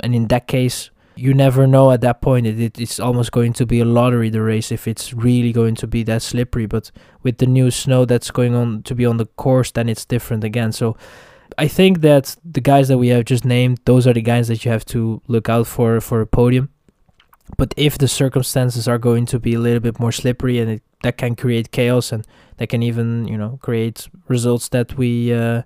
And 0.00 0.14
in 0.14 0.28
that 0.28 0.46
case, 0.46 0.90
you 1.14 1.34
never 1.34 1.66
know 1.66 1.90
at 1.90 2.00
that 2.00 2.20
point. 2.20 2.46
It, 2.46 2.60
it, 2.60 2.78
it's 2.78 2.98
almost 3.00 3.32
going 3.32 3.52
to 3.54 3.66
be 3.66 3.80
a 3.80 3.84
lottery, 3.84 4.30
the 4.30 4.42
race, 4.42 4.72
if 4.72 4.88
it's 4.88 5.12
really 5.12 5.52
going 5.52 5.74
to 5.76 5.86
be 5.86 6.02
that 6.04 6.22
slippery. 6.22 6.66
But 6.66 6.90
with 7.22 7.38
the 7.38 7.46
new 7.46 7.70
snow 7.70 8.04
that's 8.04 8.30
going 8.30 8.54
on 8.54 8.82
to 8.84 8.94
be 8.94 9.06
on 9.06 9.16
the 9.18 9.26
course, 9.26 9.70
then 9.70 9.88
it's 9.88 10.04
different 10.04 10.44
again. 10.44 10.72
So 10.72 10.96
I 11.58 11.68
think 11.68 12.00
that 12.00 12.36
the 12.44 12.60
guys 12.60 12.88
that 12.88 12.98
we 12.98 13.08
have 13.08 13.24
just 13.24 13.44
named, 13.44 13.80
those 13.84 14.06
are 14.06 14.14
the 14.14 14.22
guys 14.22 14.48
that 14.48 14.64
you 14.64 14.70
have 14.70 14.84
to 14.86 15.20
look 15.28 15.48
out 15.48 15.66
for 15.66 16.00
for 16.00 16.20
a 16.20 16.26
podium. 16.26 16.70
But 17.58 17.74
if 17.76 17.98
the 17.98 18.08
circumstances 18.08 18.88
are 18.88 18.98
going 18.98 19.26
to 19.26 19.38
be 19.38 19.54
a 19.54 19.58
little 19.58 19.80
bit 19.80 20.00
more 20.00 20.12
slippery 20.12 20.58
and 20.58 20.70
it, 20.70 20.82
that 21.02 21.18
can 21.18 21.34
create 21.36 21.70
chaos 21.70 22.12
and 22.12 22.26
that 22.56 22.68
can 22.68 22.82
even, 22.82 23.28
you 23.28 23.36
know, 23.36 23.58
create 23.60 24.08
results 24.28 24.68
that 24.70 24.96
we, 24.96 25.34
uh, 25.34 25.62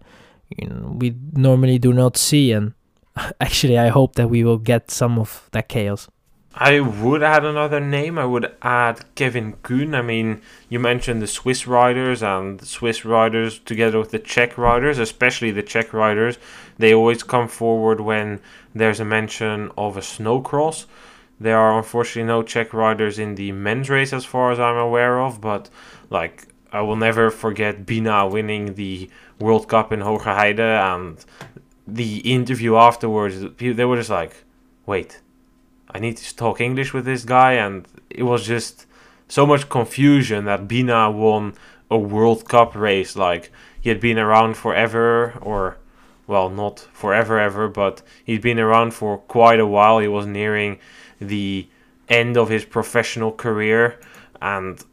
you 0.48 0.68
know, 0.68 0.94
we 0.98 1.14
normally 1.32 1.78
do 1.78 1.92
not 1.92 2.16
see. 2.16 2.52
And 2.52 2.74
actually, 3.40 3.78
I 3.78 3.88
hope 3.88 4.14
that 4.16 4.28
we 4.28 4.44
will 4.44 4.58
get 4.58 4.90
some 4.90 5.18
of 5.18 5.48
that 5.52 5.68
chaos. 5.68 6.08
I 6.58 6.80
would 6.80 7.22
add 7.22 7.44
another 7.44 7.80
name. 7.80 8.18
I 8.18 8.24
would 8.24 8.50
add 8.62 9.04
Kevin 9.14 9.56
Kuhn. 9.62 9.94
I 9.94 10.00
mean, 10.00 10.40
you 10.70 10.78
mentioned 10.78 11.20
the 11.20 11.26
Swiss 11.26 11.66
riders 11.66 12.22
and 12.22 12.58
the 12.58 12.64
Swiss 12.64 13.04
riders 13.04 13.58
together 13.58 13.98
with 13.98 14.10
the 14.10 14.18
Czech 14.18 14.56
riders, 14.56 14.98
especially 14.98 15.50
the 15.50 15.62
Czech 15.62 15.92
riders. 15.92 16.38
They 16.78 16.94
always 16.94 17.22
come 17.22 17.48
forward 17.48 18.00
when 18.00 18.40
there's 18.74 19.00
a 19.00 19.04
mention 19.04 19.70
of 19.76 19.98
a 19.98 20.02
snow 20.02 20.40
cross. 20.40 20.86
There 21.38 21.58
are 21.58 21.76
unfortunately 21.76 22.28
no 22.28 22.42
Czech 22.42 22.72
riders 22.72 23.18
in 23.18 23.34
the 23.34 23.52
men's 23.52 23.90
race 23.90 24.14
as 24.14 24.24
far 24.24 24.50
as 24.50 24.58
I'm 24.58 24.78
aware 24.78 25.20
of, 25.20 25.42
but 25.42 25.68
like 26.08 26.48
I 26.72 26.80
will 26.82 26.96
never 26.96 27.30
forget 27.30 27.86
Bina 27.86 28.26
winning 28.26 28.74
the 28.74 29.08
World 29.38 29.68
Cup 29.68 29.92
in 29.92 30.00
Hoogerheide 30.00 30.60
and 30.60 31.24
the 31.86 32.18
interview 32.18 32.76
afterwards. 32.76 33.44
They 33.58 33.84
were 33.84 33.96
just 33.96 34.10
like, 34.10 34.44
"Wait, 34.84 35.20
I 35.94 35.98
need 35.98 36.16
to 36.16 36.36
talk 36.36 36.60
English 36.60 36.92
with 36.92 37.04
this 37.04 37.24
guy," 37.24 37.52
and 37.52 37.86
it 38.10 38.24
was 38.24 38.46
just 38.46 38.86
so 39.28 39.46
much 39.46 39.68
confusion 39.68 40.44
that 40.44 40.68
Bina 40.68 41.10
won 41.10 41.54
a 41.90 41.98
World 41.98 42.48
Cup 42.48 42.74
race. 42.74 43.16
Like 43.16 43.50
he 43.80 43.88
had 43.88 44.00
been 44.00 44.18
around 44.18 44.56
forever, 44.56 45.34
or 45.40 45.76
well, 46.26 46.50
not 46.50 46.80
forever 46.92 47.38
ever, 47.38 47.68
but 47.68 48.02
he'd 48.24 48.42
been 48.42 48.58
around 48.58 48.92
for 48.94 49.18
quite 49.18 49.60
a 49.60 49.66
while. 49.66 50.00
He 50.00 50.08
was 50.08 50.26
nearing 50.26 50.78
the 51.20 51.68
end 52.08 52.36
of 52.36 52.48
his 52.48 52.64
professional 52.64 53.32
career. 53.32 53.98
And 54.42 54.84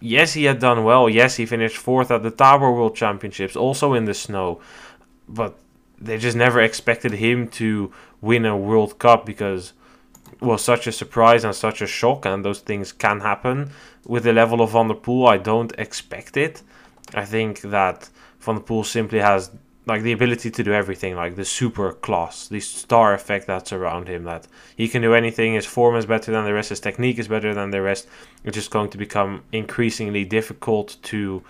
yes, 0.00 0.32
he 0.32 0.44
had 0.44 0.58
done 0.58 0.84
well. 0.84 1.08
Yes, 1.08 1.36
he 1.36 1.46
finished 1.46 1.76
fourth 1.76 2.10
at 2.10 2.22
the 2.22 2.30
Tabor 2.30 2.72
World 2.72 2.96
Championships, 2.96 3.56
also 3.56 3.94
in 3.94 4.06
the 4.06 4.14
snow. 4.14 4.60
But 5.28 5.58
they 5.98 6.18
just 6.18 6.36
never 6.36 6.60
expected 6.60 7.12
him 7.12 7.48
to 7.48 7.92
win 8.20 8.44
a 8.44 8.56
World 8.56 8.98
Cup 8.98 9.26
because 9.26 9.72
it 10.32 10.42
was 10.42 10.64
such 10.64 10.86
a 10.86 10.92
surprise 10.92 11.44
and 11.44 11.54
such 11.54 11.82
a 11.82 11.86
shock, 11.86 12.24
and 12.24 12.44
those 12.44 12.60
things 12.60 12.92
can 12.92 13.20
happen. 13.20 13.70
With 14.06 14.24
the 14.24 14.32
level 14.32 14.62
of 14.62 14.72
Van 14.72 14.88
der 14.88 14.94
Poel, 14.94 15.28
I 15.28 15.36
don't 15.36 15.72
expect 15.78 16.36
it. 16.36 16.62
I 17.14 17.24
think 17.24 17.60
that 17.62 18.08
Van 18.40 18.56
der 18.56 18.62
Poel 18.62 18.84
simply 18.84 19.20
has 19.20 19.50
like 19.90 20.02
the 20.02 20.12
ability 20.12 20.52
to 20.52 20.62
do 20.62 20.72
everything, 20.72 21.16
like 21.16 21.34
the 21.34 21.44
super 21.44 21.92
class, 21.92 22.46
the 22.46 22.60
star 22.60 23.12
effect 23.12 23.48
that's 23.48 23.72
around 23.72 24.06
him. 24.06 24.22
That 24.22 24.46
he 24.76 24.86
can 24.88 25.02
do 25.02 25.14
anything. 25.14 25.54
His 25.54 25.66
form 25.66 25.96
is 25.96 26.06
better 26.06 26.30
than 26.30 26.44
the 26.44 26.54
rest. 26.54 26.68
His 26.68 26.78
technique 26.78 27.18
is 27.18 27.26
better 27.26 27.52
than 27.52 27.70
the 27.72 27.82
rest. 27.82 28.06
It's 28.44 28.54
just 28.54 28.70
going 28.70 28.90
to 28.90 28.98
become 28.98 29.42
increasingly 29.52 30.24
difficult 30.24 30.96
to 31.02 31.42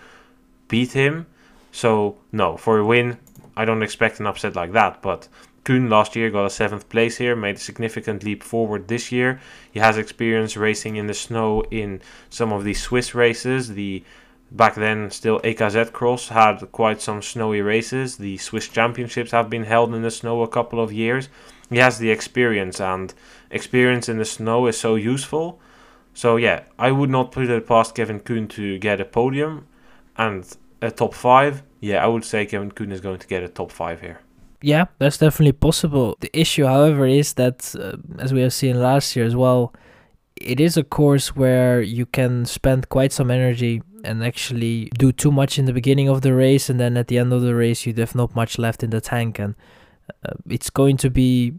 beat 0.67 0.93
him. 0.93 1.27
So 1.71 2.17
no, 2.31 2.57
for 2.57 2.79
a 2.79 2.85
win, 2.85 3.19
I 3.55 3.63
don't 3.63 3.83
expect 3.83 4.19
an 4.19 4.25
upset 4.25 4.55
like 4.55 4.71
that. 4.71 5.03
But 5.03 5.27
Kuhn 5.63 5.87
last 5.87 6.15
year 6.15 6.31
got 6.31 6.47
a 6.47 6.49
seventh 6.49 6.89
place 6.89 7.17
here, 7.17 7.35
made 7.35 7.57
a 7.57 7.59
significant 7.59 8.23
leap 8.23 8.41
forward 8.41 8.87
this 8.87 9.11
year. 9.11 9.39
He 9.71 9.79
has 9.79 9.97
experience 9.97 10.57
racing 10.57 10.95
in 10.95 11.05
the 11.05 11.13
snow 11.13 11.63
in 11.69 12.01
some 12.31 12.51
of 12.51 12.63
the 12.63 12.73
Swiss 12.73 13.13
races, 13.13 13.75
the 13.75 14.03
back 14.51 14.75
then 14.75 15.09
still 15.09 15.39
EKZ 15.39 15.93
Cross 15.93 16.29
had 16.29 16.71
quite 16.71 17.01
some 17.01 17.21
snowy 17.21 17.61
races. 17.61 18.17
The 18.17 18.37
Swiss 18.37 18.67
Championships 18.67 19.31
have 19.31 19.49
been 19.49 19.63
held 19.63 19.95
in 19.95 20.01
the 20.01 20.11
snow 20.11 20.41
a 20.43 20.47
couple 20.47 20.79
of 20.79 20.91
years. 20.91 21.29
He 21.69 21.77
has 21.77 21.97
the 21.97 22.11
experience, 22.11 22.81
and 22.81 23.13
experience 23.49 24.09
in 24.09 24.17
the 24.17 24.25
snow 24.25 24.67
is 24.67 24.77
so 24.77 24.95
useful. 24.95 25.59
So 26.13 26.35
yeah, 26.35 26.63
I 26.77 26.91
would 26.91 27.09
not 27.09 27.31
put 27.31 27.49
it 27.49 27.67
past 27.67 27.95
Kevin 27.95 28.19
Kuhn 28.19 28.47
to 28.49 28.77
get 28.77 28.99
a 28.99 29.05
podium 29.05 29.67
and 30.17 30.45
a 30.81 30.91
top 30.91 31.13
five. 31.13 31.63
Yeah, 31.79 32.03
I 32.03 32.07
would 32.07 32.25
say 32.25 32.45
Kevin 32.45 32.71
Kuhn 32.71 32.91
is 32.91 32.99
going 32.99 33.19
to 33.19 33.27
get 33.27 33.43
a 33.43 33.47
top 33.47 33.71
five 33.71 34.01
here. 34.01 34.19
Yeah, 34.61 34.85
that's 34.99 35.17
definitely 35.17 35.53
possible. 35.53 36.17
The 36.19 36.29
issue, 36.39 36.65
however, 36.65 37.07
is 37.07 37.33
that 37.33 37.73
uh, 37.79 37.97
as 38.19 38.33
we 38.33 38.41
have 38.41 38.53
seen 38.53 38.79
last 38.79 39.15
year 39.15 39.25
as 39.25 39.35
well, 39.35 39.73
it 40.35 40.59
is 40.59 40.77
a 40.77 40.83
course 40.83 41.35
where 41.35 41.81
you 41.81 42.05
can 42.05 42.45
spend 42.45 42.89
quite 42.89 43.11
some 43.11 43.31
energy 43.31 43.81
and 44.03 44.23
actually 44.23 44.89
do 44.97 45.11
too 45.11 45.31
much 45.31 45.59
in 45.59 45.65
the 45.65 45.73
beginning 45.73 46.09
of 46.09 46.21
the 46.21 46.33
race 46.33 46.69
and 46.69 46.79
then 46.79 46.97
at 46.97 47.07
the 47.07 47.17
end 47.17 47.33
of 47.33 47.41
the 47.41 47.55
race 47.55 47.85
you 47.85 47.93
have 47.93 48.15
not 48.15 48.35
much 48.35 48.57
left 48.57 48.83
in 48.83 48.89
the 48.89 49.01
tank. 49.01 49.39
And 49.39 49.55
uh, 50.25 50.33
it's 50.49 50.69
going 50.69 50.97
to 50.97 51.09
be 51.09 51.53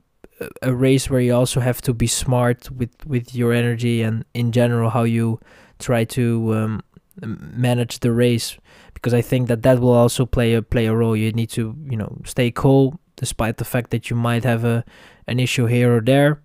a 0.61 0.75
race 0.75 1.09
where 1.09 1.21
you 1.21 1.35
also 1.35 1.61
have 1.61 1.81
to 1.83 1.95
be 1.95 2.07
smart 2.07 2.71
with 2.71 2.91
with 3.07 3.35
your 3.35 3.53
energy 3.53 4.03
and 4.03 4.25
in 4.35 4.53
general 4.53 4.91
how 4.91 5.05
you 5.05 5.39
try 5.79 6.05
to 6.05 6.55
um, 6.55 6.83
manage 7.21 8.01
the 8.01 8.13
race. 8.13 8.57
Because 8.95 9.15
I 9.15 9.23
think 9.23 9.49
that 9.49 9.63
that 9.63 9.81
will 9.81 9.93
also 9.95 10.27
play 10.27 10.55
a 10.55 10.63
play 10.63 10.87
a 10.87 10.95
role. 10.95 11.17
You 11.17 11.33
need 11.33 11.51
to 11.51 11.77
you 11.89 11.97
know 11.97 12.19
stay 12.25 12.51
cool 12.51 12.99
despite 13.17 13.57
the 13.57 13.65
fact 13.65 13.91
that 13.91 14.11
you 14.11 14.17
might 14.17 14.45
have 14.45 14.65
a 14.65 14.85
an 15.27 15.39
issue 15.39 15.67
here 15.67 15.97
or 15.97 16.01
there 16.01 16.41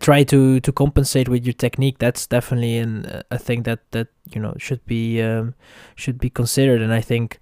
try 0.00 0.24
to 0.24 0.60
to 0.60 0.72
compensate 0.72 1.28
with 1.28 1.44
your 1.44 1.52
technique. 1.52 1.98
That's 1.98 2.26
definitely 2.26 2.78
an, 2.78 3.22
a 3.30 3.38
thing 3.38 3.62
that 3.62 3.80
that 3.92 4.08
you 4.30 4.40
know 4.40 4.54
should 4.58 4.84
be 4.86 5.22
um, 5.22 5.54
should 5.94 6.18
be 6.18 6.30
considered, 6.30 6.82
and 6.82 6.92
I 6.92 7.00
think 7.00 7.38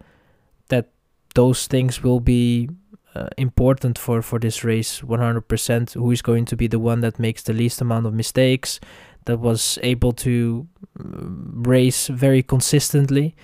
that 0.68 0.90
those 1.34 1.66
things 1.66 2.02
will 2.02 2.20
be 2.20 2.68
uh, 3.14 3.28
important 3.38 3.98
for 3.98 4.22
for 4.22 4.38
this 4.38 4.64
race 4.64 5.00
100%. 5.00 5.94
Who 5.94 6.10
is 6.10 6.22
going 6.22 6.44
to 6.46 6.56
be 6.56 6.66
the 6.66 6.78
one 6.78 7.00
that 7.00 7.18
makes 7.18 7.42
the 7.42 7.52
least 7.52 7.80
amount 7.80 8.06
of 8.06 8.12
mistakes, 8.14 8.78
that 9.24 9.38
was 9.38 9.78
able 9.82 10.12
to 10.12 10.66
mm, 10.98 11.66
race 11.66 12.08
very 12.08 12.42
consistently. 12.42 13.34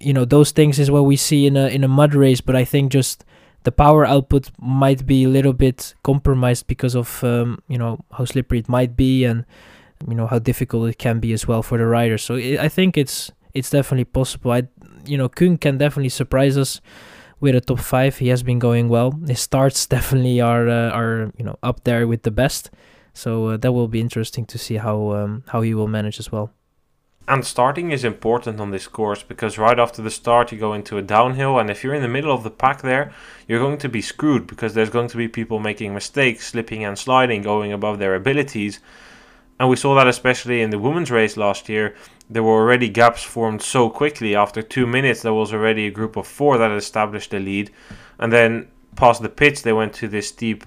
You 0.00 0.12
know 0.12 0.24
those 0.24 0.52
things 0.52 0.78
is 0.78 0.90
what 0.90 1.04
we 1.04 1.16
see 1.16 1.46
in 1.46 1.56
a 1.56 1.68
in 1.68 1.84
a 1.84 1.88
mud 1.88 2.14
race, 2.14 2.40
but 2.40 2.54
I 2.54 2.64
think 2.64 2.92
just 2.92 3.24
the 3.64 3.72
power 3.72 4.06
output 4.06 4.50
might 4.60 5.06
be 5.06 5.24
a 5.24 5.28
little 5.28 5.52
bit 5.52 5.94
compromised 6.02 6.66
because 6.66 6.94
of 6.94 7.22
um, 7.24 7.62
you 7.68 7.78
know 7.78 7.98
how 8.12 8.24
slippery 8.24 8.58
it 8.58 8.68
might 8.68 8.96
be 8.96 9.24
and 9.24 9.44
you 10.06 10.14
know 10.14 10.26
how 10.26 10.38
difficult 10.38 10.88
it 10.88 10.98
can 10.98 11.20
be 11.20 11.32
as 11.32 11.48
well 11.48 11.62
for 11.62 11.78
the 11.78 11.86
rider. 11.86 12.18
So 12.18 12.34
it, 12.34 12.58
I 12.58 12.68
think 12.68 12.96
it's 12.96 13.30
it's 13.54 13.70
definitely 13.70 14.04
possible. 14.04 14.52
I 14.52 14.68
you 15.04 15.18
know 15.18 15.28
Kuhn 15.28 15.58
can 15.58 15.78
definitely 15.78 16.10
surprise 16.10 16.56
us 16.56 16.80
with 17.40 17.54
a 17.54 17.60
top 17.60 17.80
five. 17.80 18.18
He 18.18 18.28
has 18.28 18.42
been 18.42 18.58
going 18.58 18.88
well. 18.88 19.12
His 19.26 19.40
starts 19.40 19.86
definitely 19.96 20.40
are 20.40 20.68
uh, 20.68 20.90
are 20.90 21.32
you 21.36 21.44
know 21.44 21.56
up 21.62 21.84
there 21.84 22.06
with 22.06 22.22
the 22.22 22.30
best. 22.30 22.70
So 23.14 23.46
uh, 23.46 23.56
that 23.56 23.72
will 23.72 23.88
be 23.88 24.00
interesting 24.00 24.46
to 24.46 24.58
see 24.58 24.76
how 24.76 25.12
um, 25.12 25.42
how 25.48 25.62
he 25.62 25.74
will 25.74 25.88
manage 25.88 26.20
as 26.20 26.30
well. 26.30 26.52
And 27.28 27.44
starting 27.44 27.90
is 27.90 28.04
important 28.04 28.58
on 28.58 28.70
this 28.70 28.88
course 28.88 29.22
because 29.22 29.58
right 29.58 29.78
after 29.78 30.00
the 30.00 30.10
start 30.10 30.50
you 30.50 30.58
go 30.58 30.72
into 30.72 30.96
a 30.96 31.02
downhill 31.02 31.58
and 31.58 31.68
if 31.68 31.84
you're 31.84 31.92
in 31.92 32.00
the 32.00 32.08
middle 32.08 32.34
of 32.34 32.42
the 32.42 32.50
pack 32.50 32.80
there, 32.80 33.12
you're 33.46 33.60
going 33.60 33.76
to 33.78 33.88
be 33.90 34.00
screwed 34.00 34.46
because 34.46 34.72
there's 34.72 34.88
going 34.88 35.08
to 35.08 35.18
be 35.18 35.28
people 35.28 35.58
making 35.58 35.92
mistakes, 35.92 36.46
slipping 36.46 36.86
and 36.86 36.98
sliding, 36.98 37.42
going 37.42 37.70
above 37.70 37.98
their 37.98 38.14
abilities. 38.14 38.80
And 39.60 39.68
we 39.68 39.76
saw 39.76 39.94
that 39.96 40.08
especially 40.08 40.62
in 40.62 40.70
the 40.70 40.78
women's 40.78 41.10
race 41.10 41.36
last 41.36 41.68
year. 41.68 41.94
There 42.30 42.42
were 42.42 42.62
already 42.62 42.88
gaps 42.88 43.22
formed 43.22 43.60
so 43.60 43.90
quickly. 43.90 44.34
After 44.34 44.62
two 44.62 44.86
minutes, 44.86 45.20
there 45.20 45.34
was 45.34 45.52
already 45.52 45.86
a 45.86 45.90
group 45.90 46.16
of 46.16 46.26
four 46.26 46.56
that 46.56 46.70
established 46.70 47.32
the 47.32 47.40
lead. 47.40 47.70
And 48.18 48.32
then 48.32 48.68
past 48.96 49.20
the 49.20 49.28
pitch, 49.28 49.62
they 49.62 49.74
went 49.74 49.92
to 49.94 50.08
this 50.08 50.28
steep 50.28 50.64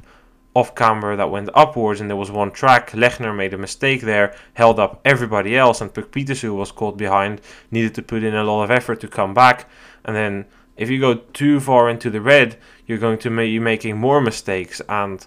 off 0.53 0.75
camber 0.75 1.15
that 1.15 1.31
went 1.31 1.49
upwards 1.53 2.01
and 2.01 2.09
there 2.09 2.17
was 2.17 2.31
one 2.31 2.51
track. 2.51 2.91
Lechner 2.91 3.35
made 3.35 3.53
a 3.53 3.57
mistake 3.57 4.01
there, 4.01 4.35
held 4.53 4.79
up 4.79 4.99
everybody 5.05 5.55
else, 5.57 5.79
and 5.79 5.93
Puk 5.93 6.11
Pieterse, 6.11 6.41
who 6.41 6.53
was 6.53 6.71
caught 6.71 6.97
behind, 6.97 7.41
needed 7.69 7.95
to 7.95 8.01
put 8.01 8.23
in 8.23 8.35
a 8.35 8.43
lot 8.43 8.63
of 8.63 8.71
effort 8.71 8.99
to 9.01 9.07
come 9.07 9.33
back. 9.33 9.69
And 10.03 10.15
then 10.15 10.45
if 10.75 10.89
you 10.89 10.99
go 10.99 11.15
too 11.15 11.59
far 11.59 11.89
into 11.89 12.09
the 12.09 12.21
red, 12.21 12.57
you're 12.85 12.97
going 12.97 13.19
to 13.19 13.29
be 13.29 13.59
making 13.59 13.97
more 13.97 14.19
mistakes. 14.19 14.81
And 14.89 15.25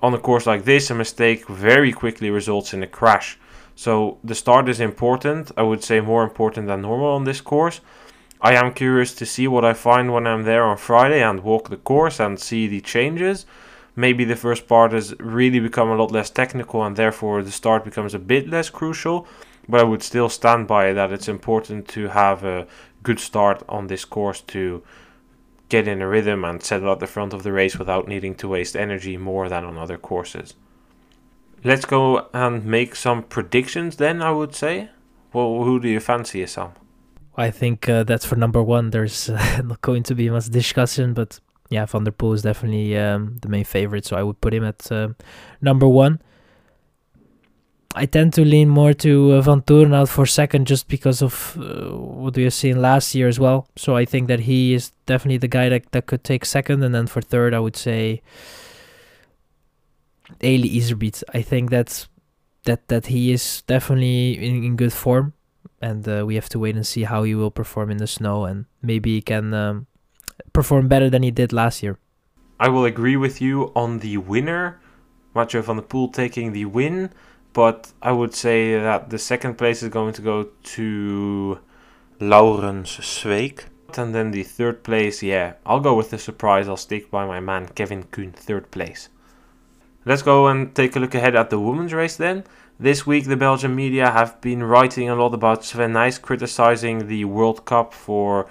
on 0.00 0.14
a 0.14 0.18
course 0.18 0.46
like 0.46 0.64
this, 0.64 0.90
a 0.90 0.94
mistake 0.94 1.46
very 1.46 1.92
quickly 1.92 2.30
results 2.30 2.74
in 2.74 2.82
a 2.82 2.88
crash. 2.88 3.38
So 3.76 4.18
the 4.24 4.34
start 4.34 4.68
is 4.68 4.80
important. 4.80 5.52
I 5.56 5.62
would 5.62 5.84
say 5.84 6.00
more 6.00 6.24
important 6.24 6.66
than 6.66 6.82
normal 6.82 7.08
on 7.08 7.24
this 7.24 7.40
course. 7.40 7.80
I 8.40 8.54
am 8.54 8.74
curious 8.74 9.14
to 9.14 9.26
see 9.26 9.48
what 9.48 9.64
I 9.64 9.72
find 9.72 10.12
when 10.12 10.26
I'm 10.26 10.42
there 10.42 10.64
on 10.64 10.76
Friday 10.76 11.22
and 11.22 11.40
walk 11.40 11.70
the 11.70 11.76
course 11.76 12.20
and 12.20 12.38
see 12.38 12.66
the 12.66 12.80
changes 12.80 13.46
maybe 13.96 14.24
the 14.24 14.36
first 14.36 14.66
part 14.68 14.92
has 14.92 15.14
really 15.18 15.60
become 15.60 15.90
a 15.90 15.96
lot 15.96 16.10
less 16.10 16.30
technical 16.30 16.82
and 16.82 16.96
therefore 16.96 17.42
the 17.42 17.50
start 17.50 17.84
becomes 17.84 18.14
a 18.14 18.18
bit 18.18 18.48
less 18.48 18.70
crucial. 18.70 19.26
But 19.68 19.80
I 19.80 19.84
would 19.84 20.02
still 20.02 20.28
stand 20.28 20.66
by 20.66 20.92
that 20.92 21.12
it's 21.12 21.28
important 21.28 21.88
to 21.88 22.08
have 22.08 22.44
a 22.44 22.66
good 23.02 23.20
start 23.20 23.62
on 23.68 23.86
this 23.86 24.04
course 24.04 24.40
to 24.42 24.82
get 25.68 25.88
in 25.88 26.02
a 26.02 26.08
rhythm 26.08 26.44
and 26.44 26.62
settle 26.62 26.92
at 26.92 27.00
the 27.00 27.06
front 27.06 27.32
of 27.32 27.42
the 27.42 27.52
race 27.52 27.78
without 27.78 28.06
needing 28.06 28.34
to 28.36 28.48
waste 28.48 28.76
energy 28.76 29.16
more 29.16 29.48
than 29.48 29.64
on 29.64 29.78
other 29.78 29.96
courses. 29.96 30.54
Let's 31.62 31.86
go 31.86 32.28
and 32.34 32.64
make 32.66 32.94
some 32.94 33.22
predictions 33.22 33.96
then, 33.96 34.20
I 34.20 34.32
would 34.32 34.54
say. 34.54 34.90
Well, 35.32 35.64
who 35.64 35.80
do 35.80 35.88
you 35.88 36.00
fancy, 36.00 36.46
Sam? 36.46 36.72
I 37.36 37.50
think 37.50 37.88
uh, 37.88 38.04
that's 38.04 38.26
for 38.26 38.36
number 38.36 38.62
one. 38.62 38.90
There's 38.90 39.30
uh, 39.30 39.62
not 39.64 39.80
going 39.80 40.02
to 40.04 40.14
be 40.14 40.28
much 40.30 40.46
discussion, 40.50 41.14
but 41.14 41.40
yeah, 41.74 41.86
Van 41.86 42.04
der 42.04 42.12
Poel 42.12 42.34
is 42.34 42.42
definitely 42.42 42.96
um, 42.96 43.36
the 43.42 43.48
main 43.48 43.64
favorite, 43.64 44.06
so 44.06 44.16
I 44.16 44.22
would 44.22 44.40
put 44.40 44.54
him 44.54 44.64
at 44.64 44.90
uh, 44.90 45.08
number 45.60 45.88
one. 45.88 46.20
I 47.96 48.06
tend 48.06 48.32
to 48.34 48.44
lean 48.44 48.68
more 48.68 48.92
to 48.92 49.32
uh, 49.32 49.42
Vanthourenhout 49.42 50.08
for 50.08 50.26
second 50.26 50.66
just 50.66 50.88
because 50.88 51.22
of 51.22 51.56
uh, 51.56 51.96
what 51.96 52.36
we 52.36 52.42
have 52.42 52.54
seen 52.54 52.82
last 52.82 53.14
year 53.14 53.28
as 53.28 53.38
well. 53.38 53.68
So 53.76 53.94
I 53.94 54.04
think 54.04 54.26
that 54.26 54.40
he 54.40 54.74
is 54.74 54.90
definitely 55.06 55.38
the 55.38 55.48
guy 55.48 55.68
that, 55.68 55.92
that 55.92 56.06
could 56.06 56.24
take 56.24 56.44
second. 56.44 56.82
And 56.82 56.92
then 56.94 57.06
for 57.06 57.20
third, 57.20 57.54
I 57.54 57.60
would 57.60 57.76
say 57.76 58.20
Eli 60.42 60.68
Iserbyt. 60.68 61.22
I 61.32 61.42
think 61.42 61.70
that's 61.70 62.08
that 62.64 62.88
that 62.88 63.06
he 63.06 63.30
is 63.30 63.62
definitely 63.66 64.42
in, 64.42 64.64
in 64.64 64.76
good 64.76 64.92
form. 64.92 65.34
And 65.80 66.08
uh, 66.08 66.24
we 66.26 66.34
have 66.34 66.48
to 66.48 66.58
wait 66.58 66.74
and 66.74 66.86
see 66.86 67.04
how 67.04 67.22
he 67.22 67.34
will 67.36 67.52
perform 67.52 67.90
in 67.90 67.98
the 67.98 68.08
snow. 68.08 68.44
And 68.44 68.64
maybe 68.82 69.14
he 69.14 69.22
can 69.22 69.54
um, 69.54 69.86
perform 70.52 70.88
better 70.88 71.10
than 71.10 71.22
he 71.22 71.30
did 71.30 71.52
last 71.52 71.82
year. 71.82 71.98
I 72.58 72.68
will 72.68 72.84
agree 72.84 73.16
with 73.16 73.40
you 73.40 73.72
on 73.74 73.98
the 73.98 74.16
winner, 74.18 74.80
Mathieu 75.34 75.62
van 75.62 75.76
der 75.76 75.82
Poel 75.82 76.12
taking 76.12 76.52
the 76.52 76.64
win. 76.64 77.10
but 77.54 77.92
I 78.02 78.12
would 78.12 78.34
say 78.34 78.78
that 78.78 79.10
the 79.10 79.18
second 79.18 79.56
place 79.56 79.82
is 79.82 79.88
going 79.88 80.12
to 80.14 80.22
go 80.22 80.48
to 80.74 81.60
Laurens 82.20 82.98
Sweeck. 83.00 83.66
And 83.96 84.12
then 84.12 84.32
the 84.32 84.42
third 84.42 84.82
place, 84.82 85.22
yeah, 85.22 85.54
I'll 85.64 85.78
go 85.78 85.94
with 85.94 86.10
the 86.10 86.18
surprise. 86.18 86.68
I'll 86.68 86.76
stick 86.76 87.12
by 87.12 87.24
my 87.26 87.38
man 87.38 87.68
Kevin 87.68 88.02
Kuhn, 88.10 88.32
third 88.32 88.72
place. 88.72 89.08
Let's 90.04 90.22
go 90.22 90.48
and 90.48 90.74
take 90.74 90.96
a 90.96 90.98
look 90.98 91.14
ahead 91.14 91.36
at 91.36 91.50
the 91.50 91.60
women's 91.60 91.94
race 91.94 92.16
then. 92.16 92.42
This 92.78 93.06
week, 93.06 93.26
the 93.26 93.36
Belgian 93.36 93.76
media 93.76 94.10
have 94.10 94.40
been 94.40 94.64
writing 94.64 95.08
a 95.08 95.14
lot 95.14 95.32
about 95.32 95.64
Sven 95.64 95.92
Nys 95.92 96.20
criticizing 96.20 97.06
the 97.06 97.24
World 97.24 97.64
Cup 97.64 97.94
for 97.94 98.48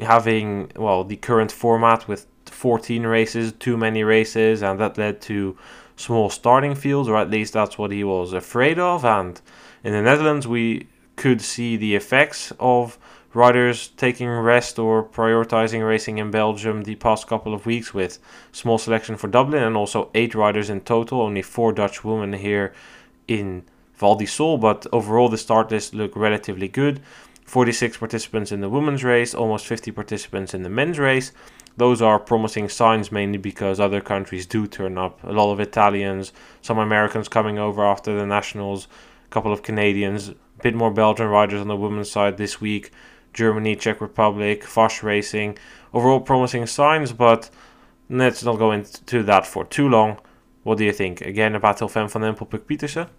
having, 0.00 0.72
well, 0.76 1.04
the 1.04 1.16
current 1.16 1.52
format 1.52 2.08
with 2.08 2.26
14 2.46 3.06
races, 3.06 3.52
too 3.52 3.76
many 3.76 4.04
races, 4.04 4.62
and 4.62 4.78
that 4.80 4.98
led 4.98 5.20
to 5.22 5.56
small 5.96 6.30
starting 6.30 6.74
fields, 6.74 7.08
or 7.08 7.16
at 7.16 7.30
least 7.30 7.52
that's 7.52 7.78
what 7.78 7.90
he 7.90 8.04
was 8.04 8.32
afraid 8.32 8.78
of. 8.78 9.04
And 9.04 9.40
in 9.84 9.92
the 9.92 10.02
Netherlands, 10.02 10.46
we 10.46 10.88
could 11.16 11.40
see 11.40 11.76
the 11.76 11.94
effects 11.94 12.52
of 12.58 12.98
riders 13.34 13.88
taking 13.96 14.28
rest 14.28 14.78
or 14.78 15.02
prioritizing 15.02 15.86
racing 15.86 16.18
in 16.18 16.30
Belgium 16.30 16.82
the 16.82 16.96
past 16.96 17.26
couple 17.26 17.54
of 17.54 17.64
weeks 17.64 17.94
with 17.94 18.18
small 18.52 18.78
selection 18.78 19.16
for 19.16 19.28
Dublin 19.28 19.62
and 19.62 19.76
also 19.76 20.10
eight 20.14 20.34
riders 20.34 20.68
in 20.68 20.80
total, 20.82 21.22
only 21.22 21.42
four 21.42 21.72
Dutch 21.72 22.04
women 22.04 22.34
here 22.34 22.74
in 23.28 23.64
Val 23.94 24.16
di 24.16 24.26
Sole, 24.26 24.58
but 24.58 24.86
overall 24.92 25.28
the 25.28 25.38
start 25.38 25.70
list 25.70 25.94
looked 25.94 26.16
relatively 26.16 26.68
good. 26.68 27.00
46 27.52 27.98
participants 27.98 28.50
in 28.50 28.62
the 28.62 28.70
women's 28.70 29.04
race, 29.04 29.34
almost 29.34 29.66
50 29.66 29.90
participants 29.90 30.54
in 30.54 30.62
the 30.62 30.70
men's 30.70 30.98
race. 30.98 31.32
Those 31.76 32.00
are 32.00 32.18
promising 32.18 32.70
signs 32.70 33.12
mainly 33.12 33.36
because 33.36 33.78
other 33.78 34.00
countries 34.00 34.46
do 34.46 34.66
turn 34.66 34.96
up. 34.96 35.22
A 35.22 35.32
lot 35.32 35.52
of 35.52 35.60
Italians, 35.60 36.32
some 36.62 36.78
Americans 36.78 37.28
coming 37.28 37.58
over 37.58 37.84
after 37.84 38.18
the 38.18 38.24
nationals, 38.24 38.88
a 39.26 39.28
couple 39.28 39.52
of 39.52 39.62
Canadians, 39.62 40.30
a 40.30 40.34
bit 40.62 40.74
more 40.74 40.90
Belgian 40.90 41.26
riders 41.26 41.60
on 41.60 41.68
the 41.68 41.76
women's 41.76 42.10
side 42.10 42.38
this 42.38 42.58
week. 42.58 42.90
Germany, 43.34 43.76
Czech 43.76 44.00
Republic, 44.00 44.64
Foch 44.64 45.02
Racing. 45.02 45.58
Overall 45.92 46.20
promising 46.20 46.64
signs, 46.64 47.12
but 47.12 47.50
let's 48.08 48.42
not 48.42 48.58
go 48.58 48.72
into 48.72 49.22
that 49.24 49.46
for 49.46 49.66
too 49.66 49.90
long. 49.90 50.18
What 50.62 50.78
do 50.78 50.86
you 50.86 50.92
think? 50.92 51.20
Again, 51.20 51.54
a 51.54 51.60
battle 51.60 51.88
Fem 51.88 52.08
van 52.08 52.22
Empel, 52.22 52.48
Puk 52.48 52.66
Pieterse? 52.66 53.10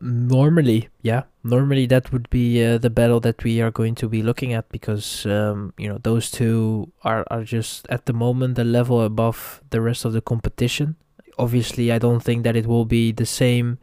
Normally, 0.00 0.88
yeah. 1.00 1.22
Normally, 1.42 1.86
that 1.86 2.12
would 2.12 2.28
be 2.28 2.62
uh, 2.62 2.76
the 2.78 2.90
battle 2.90 3.20
that 3.20 3.42
we 3.44 3.62
are 3.62 3.70
going 3.70 3.94
to 3.96 4.08
be 4.08 4.22
looking 4.22 4.52
at 4.52 4.68
because 4.68 5.24
um, 5.24 5.72
you 5.78 5.88
know 5.88 5.98
those 6.02 6.30
two 6.30 6.92
are 7.02 7.24
are 7.30 7.44
just 7.44 7.86
at 7.88 8.04
the 8.04 8.12
moment 8.12 8.56
the 8.56 8.64
level 8.64 9.00
above 9.00 9.62
the 9.70 9.80
rest 9.80 10.04
of 10.04 10.12
the 10.12 10.20
competition. 10.20 10.96
Obviously, 11.38 11.90
I 11.92 11.98
don't 11.98 12.22
think 12.22 12.44
that 12.44 12.56
it 12.56 12.66
will 12.66 12.84
be 12.84 13.12
the 13.12 13.26
same 13.26 13.78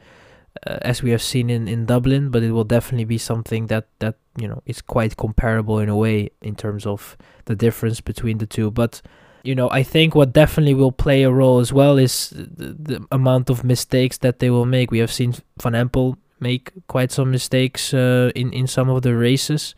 uh, 0.68 0.78
as 0.82 1.02
we 1.02 1.12
have 1.12 1.22
seen 1.22 1.50
in, 1.50 1.68
in 1.68 1.86
Dublin, 1.86 2.30
but 2.30 2.44
it 2.44 2.52
will 2.52 2.64
definitely 2.64 3.06
be 3.06 3.18
something 3.18 3.68
that 3.68 3.88
that 4.00 4.16
you 4.38 4.48
know 4.48 4.62
is 4.66 4.82
quite 4.82 5.18
comparable 5.18 5.80
in 5.80 5.90
a 5.90 5.98
way 5.98 6.30
in 6.42 6.56
terms 6.56 6.86
of 6.86 7.18
the 7.46 7.56
difference 7.56 8.02
between 8.02 8.38
the 8.38 8.46
two. 8.48 8.70
But 8.70 9.02
you 9.44 9.56
know, 9.56 9.70
I 9.70 9.84
think 9.84 10.16
what 10.16 10.32
definitely 10.34 10.74
will 10.74 10.92
play 10.92 11.24
a 11.24 11.32
role 11.32 11.60
as 11.60 11.74
well 11.74 11.98
is 11.98 12.30
the, 12.30 12.76
the 12.80 13.08
amount 13.12 13.50
of 13.50 13.64
mistakes 13.64 14.18
that 14.20 14.40
they 14.40 14.50
will 14.50 14.66
make. 14.66 14.90
We 14.90 15.00
have 15.00 15.12
seen 15.12 15.34
Van 15.62 15.74
Empel 15.74 16.18
make 16.40 16.72
quite 16.88 17.12
some 17.12 17.30
mistakes 17.32 17.94
uh, 17.94 18.32
in 18.36 18.54
in 18.54 18.68
some 18.68 18.90
of 18.90 19.02
the 19.02 19.16
races. 19.16 19.76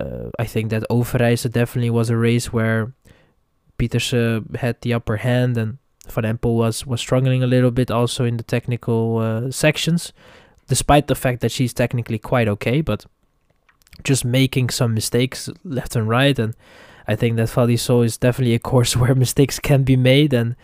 Uh, 0.00 0.30
I 0.38 0.44
think 0.44 0.70
that 0.70 0.84
Overijse 0.90 1.50
definitely 1.50 1.90
was 1.90 2.10
a 2.10 2.16
race 2.16 2.52
where 2.52 2.92
Pieterse 3.78 4.56
had 4.56 4.80
the 4.80 4.94
upper 4.94 5.18
hand 5.18 5.56
and 5.56 5.78
Van 6.08 6.24
Empel 6.24 6.56
was 6.56 6.86
was 6.86 7.00
struggling 7.00 7.42
a 7.42 7.46
little 7.46 7.70
bit 7.70 7.90
also 7.90 8.24
in 8.24 8.38
the 8.38 8.42
technical 8.42 9.18
uh, 9.18 9.50
sections, 9.50 10.12
despite 10.66 11.06
the 11.08 11.14
fact 11.14 11.40
that 11.40 11.52
she's 11.52 11.74
technically 11.74 12.18
quite 12.18 12.48
okay, 12.48 12.80
but 12.80 13.04
just 14.02 14.24
making 14.24 14.70
some 14.70 14.94
mistakes 14.94 15.50
left 15.64 15.96
and 15.96 16.08
right. 16.08 16.38
And 16.38 16.54
I 17.08 17.16
think 17.16 17.36
that 17.36 17.50
Val 17.50 17.66
di 17.66 17.74
is 17.74 18.18
definitely 18.18 18.54
a 18.54 18.58
course 18.58 18.96
where 19.00 19.14
mistakes 19.14 19.58
can 19.58 19.82
be 19.82 19.96
made, 19.96 20.32
and 20.32 20.54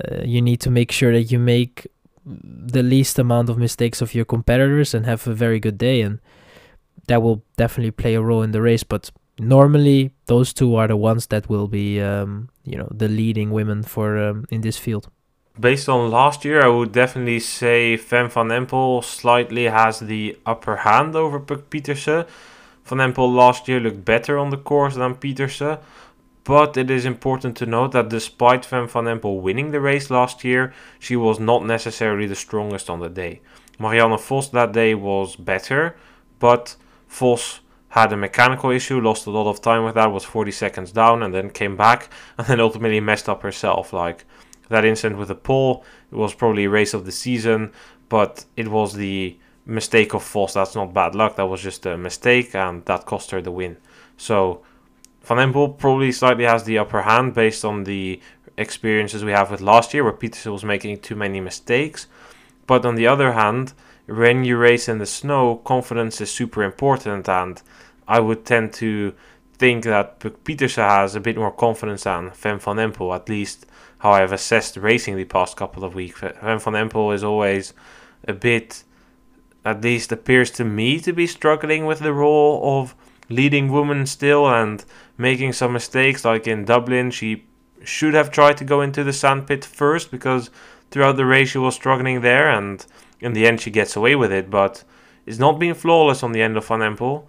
uh, 0.00 0.22
you 0.24 0.42
need 0.42 0.60
to 0.62 0.70
make 0.70 0.90
sure 0.90 1.12
that 1.12 1.30
you 1.30 1.38
make 1.38 1.86
the 2.24 2.82
least 2.82 3.18
amount 3.18 3.48
of 3.48 3.56
mistakes 3.56 4.02
of 4.02 4.14
your 4.14 4.24
competitors 4.24 4.94
and 4.94 5.06
have 5.06 5.28
a 5.28 5.34
very 5.34 5.60
good 5.60 5.78
day, 5.78 6.00
and 6.00 6.18
that 7.06 7.22
will 7.22 7.42
definitely 7.56 7.92
play 7.92 8.14
a 8.14 8.20
role 8.20 8.42
in 8.42 8.50
the 8.50 8.62
race. 8.62 8.82
But 8.82 9.12
normally 9.38 10.12
those 10.26 10.52
two 10.52 10.74
are 10.76 10.88
the 10.88 10.96
ones 10.96 11.26
that 11.26 11.48
will 11.48 11.68
be 11.68 12.00
um, 12.00 12.48
you 12.64 12.76
know 12.76 12.88
the 12.90 13.08
leading 13.08 13.50
women 13.50 13.82
for 13.82 14.18
um, 14.18 14.46
in 14.50 14.62
this 14.62 14.78
field 14.78 15.08
based 15.58 15.88
on 15.88 16.10
last 16.10 16.44
year 16.44 16.62
i 16.62 16.68
would 16.68 16.92
definitely 16.92 17.40
say 17.40 17.96
fem 17.96 18.28
van 18.30 18.48
empel 18.48 19.04
slightly 19.04 19.64
has 19.64 20.00
the 20.00 20.36
upper 20.46 20.76
hand 20.76 21.14
over 21.14 21.38
Puk 21.38 21.68
Pieterse 21.70 22.26
van 22.86 22.98
empel 22.98 23.34
last 23.34 23.68
year 23.68 23.80
looked 23.80 24.04
better 24.04 24.38
on 24.38 24.50
the 24.50 24.56
course 24.56 24.94
than 24.94 25.14
Petersen, 25.16 25.78
but 26.46 26.76
it 26.76 26.90
is 26.90 27.04
important 27.04 27.56
to 27.56 27.66
note 27.66 27.90
that 27.90 28.08
despite 28.08 28.64
Fem 28.64 28.86
van 28.86 29.06
Empel 29.06 29.40
winning 29.42 29.72
the 29.72 29.80
race 29.80 30.10
last 30.10 30.44
year, 30.44 30.72
she 31.00 31.16
was 31.16 31.40
not 31.40 31.66
necessarily 31.66 32.26
the 32.26 32.36
strongest 32.36 32.88
on 32.88 33.00
the 33.00 33.08
day. 33.08 33.40
Marianne 33.80 34.16
Vos 34.16 34.48
that 34.50 34.72
day 34.72 34.94
was 34.94 35.34
better, 35.34 35.96
but 36.38 36.76
Vos 37.08 37.60
had 37.88 38.12
a 38.12 38.16
mechanical 38.16 38.70
issue, 38.70 39.00
lost 39.00 39.26
a 39.26 39.30
lot 39.30 39.50
of 39.50 39.60
time 39.60 39.82
with 39.82 39.96
that, 39.96 40.12
was 40.12 40.22
40 40.22 40.52
seconds 40.52 40.92
down, 40.92 41.24
and 41.24 41.34
then 41.34 41.50
came 41.50 41.76
back, 41.76 42.08
and 42.38 42.46
then 42.46 42.60
ultimately 42.60 43.00
messed 43.00 43.28
up 43.28 43.42
herself. 43.42 43.92
Like 43.92 44.24
that 44.68 44.84
incident 44.84 45.18
with 45.18 45.28
the 45.28 45.34
pole, 45.34 45.84
it 46.12 46.16
was 46.16 46.32
probably 46.32 46.66
a 46.66 46.70
race 46.70 46.94
of 46.94 47.06
the 47.06 47.12
season, 47.12 47.72
but 48.08 48.44
it 48.56 48.68
was 48.68 48.94
the 48.94 49.36
mistake 49.66 50.14
of 50.14 50.24
Vos. 50.24 50.54
That's 50.54 50.74
not 50.74 50.94
bad 50.94 51.14
luck, 51.14 51.36
that 51.36 51.46
was 51.46 51.60
just 51.60 51.84
a 51.84 51.98
mistake, 51.98 52.54
and 52.54 52.84
that 52.86 53.04
cost 53.04 53.32
her 53.32 53.42
the 53.42 53.50
win. 53.50 53.76
So 54.16 54.62
Van 55.22 55.38
Empel 55.38 55.76
probably 55.76 56.12
slightly 56.12 56.44
has 56.44 56.64
the 56.64 56.78
upper 56.78 57.02
hand 57.02 57.34
based 57.34 57.64
on 57.64 57.84
the 57.84 58.20
experiences 58.56 59.24
we 59.24 59.32
have 59.32 59.50
with 59.50 59.60
last 59.60 59.92
year, 59.92 60.04
where 60.04 60.12
Pieterse 60.12 60.50
was 60.50 60.64
making 60.64 61.00
too 61.00 61.16
many 61.16 61.40
mistakes. 61.40 62.06
But 62.66 62.86
on 62.86 62.94
the 62.94 63.06
other 63.06 63.32
hand, 63.32 63.74
when 64.06 64.44
you 64.44 64.56
race 64.56 64.88
in 64.88 64.98
the 64.98 65.06
snow, 65.06 65.56
confidence 65.56 66.20
is 66.20 66.30
super 66.30 66.62
important, 66.62 67.28
and 67.28 67.60
I 68.06 68.20
would 68.20 68.46
tend 68.46 68.72
to 68.74 69.14
think 69.58 69.84
that 69.84 70.20
Pieterse 70.20 70.76
has 70.76 71.14
a 71.14 71.20
bit 71.20 71.36
more 71.36 71.50
confidence 71.50 72.04
than 72.04 72.30
Fem 72.30 72.58
van 72.58 72.76
Empel, 72.76 73.14
at 73.14 73.28
least 73.28 73.66
how 73.98 74.12
I've 74.12 74.32
assessed 74.32 74.76
racing 74.76 75.16
the 75.16 75.24
past 75.24 75.56
couple 75.56 75.82
of 75.82 75.94
weeks. 75.94 76.20
Fem 76.20 76.60
van 76.60 76.74
Empel 76.74 77.14
is 77.14 77.24
always 77.24 77.72
a 78.28 78.32
bit, 78.32 78.84
at 79.66 79.82
least 79.82 80.12
appears 80.12 80.52
to 80.52 80.64
me 80.64 81.00
to 81.00 81.12
be 81.12 81.26
struggling 81.26 81.86
with 81.86 81.98
the 81.98 82.12
role 82.12 82.78
of 82.78 82.94
leading 83.28 83.72
woman 83.72 84.06
still 84.06 84.48
and 84.48 84.84
making 85.18 85.52
some 85.52 85.72
mistakes. 85.72 86.24
Like 86.24 86.46
in 86.46 86.64
Dublin, 86.64 87.10
she 87.10 87.46
should 87.82 88.14
have 88.14 88.30
tried 88.30 88.56
to 88.58 88.64
go 88.64 88.80
into 88.80 89.02
the 89.02 89.12
sandpit 89.12 89.64
first 89.64 90.12
because 90.12 90.50
throughout 90.92 91.16
the 91.16 91.26
race 91.26 91.50
she 91.50 91.58
was 91.58 91.74
struggling 91.74 92.20
there 92.20 92.48
and 92.48 92.86
in 93.20 93.32
the 93.32 93.44
end 93.44 93.60
she 93.60 93.72
gets 93.72 93.96
away 93.96 94.14
with 94.14 94.30
it, 94.30 94.50
but 94.50 94.84
it's 95.26 95.40
not 95.40 95.58
been 95.58 95.74
flawless 95.74 96.22
on 96.22 96.30
the 96.30 96.42
end 96.42 96.56
of 96.56 96.66
Van 96.66 96.78
Empel. 96.78 97.26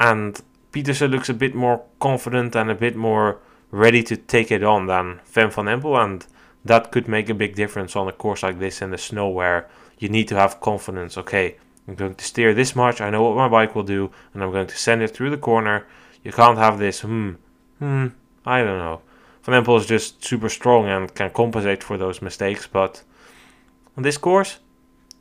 And 0.00 0.40
Pieterse 0.72 1.10
looks 1.10 1.28
a 1.28 1.34
bit 1.34 1.54
more 1.54 1.84
confident 2.00 2.56
and 2.56 2.70
a 2.70 2.74
bit 2.74 2.96
more 2.96 3.40
ready 3.70 4.02
to 4.04 4.16
take 4.16 4.50
it 4.50 4.64
on 4.64 4.86
than 4.86 5.20
Fem 5.24 5.50
Van 5.50 5.66
Empel, 5.66 6.02
and 6.02 6.26
that 6.64 6.90
could 6.90 7.08
make 7.08 7.28
a 7.28 7.34
big 7.34 7.54
difference 7.54 7.94
on 7.94 8.08
a 8.08 8.12
course 8.12 8.42
like 8.42 8.58
this 8.58 8.80
in 8.80 8.90
the 8.90 8.96
snow 8.96 9.28
where 9.28 9.68
you 9.98 10.08
need 10.08 10.28
to 10.28 10.36
have 10.36 10.60
confidence. 10.60 11.16
Okay, 11.18 11.56
I'm 11.86 11.94
going 11.94 12.14
to 12.14 12.24
steer 12.24 12.52
this 12.52 12.76
much, 12.76 13.00
I 13.00 13.10
know 13.10 13.22
what 13.22 13.36
my 13.36 13.48
bike 13.48 13.74
will 13.74 13.82
do, 13.82 14.10
and 14.34 14.42
I'm 14.42 14.52
going 14.52 14.66
to 14.66 14.76
send 14.76 15.02
it 15.02 15.08
through 15.08 15.30
the 15.30 15.38
corner. 15.38 15.86
You 16.22 16.32
can't 16.32 16.58
have 16.58 16.78
this, 16.78 17.00
hmm, 17.00 17.32
hmm, 17.78 18.08
I 18.44 18.62
don't 18.62 18.78
know. 18.78 19.00
Van 19.42 19.64
Empel 19.64 19.78
is 19.80 19.86
just 19.86 20.22
super 20.22 20.50
strong 20.50 20.86
and 20.86 21.14
can 21.14 21.30
compensate 21.30 21.82
for 21.82 21.96
those 21.96 22.20
mistakes, 22.20 22.66
but 22.66 23.02
on 23.96 24.02
this 24.02 24.18
course, 24.18 24.58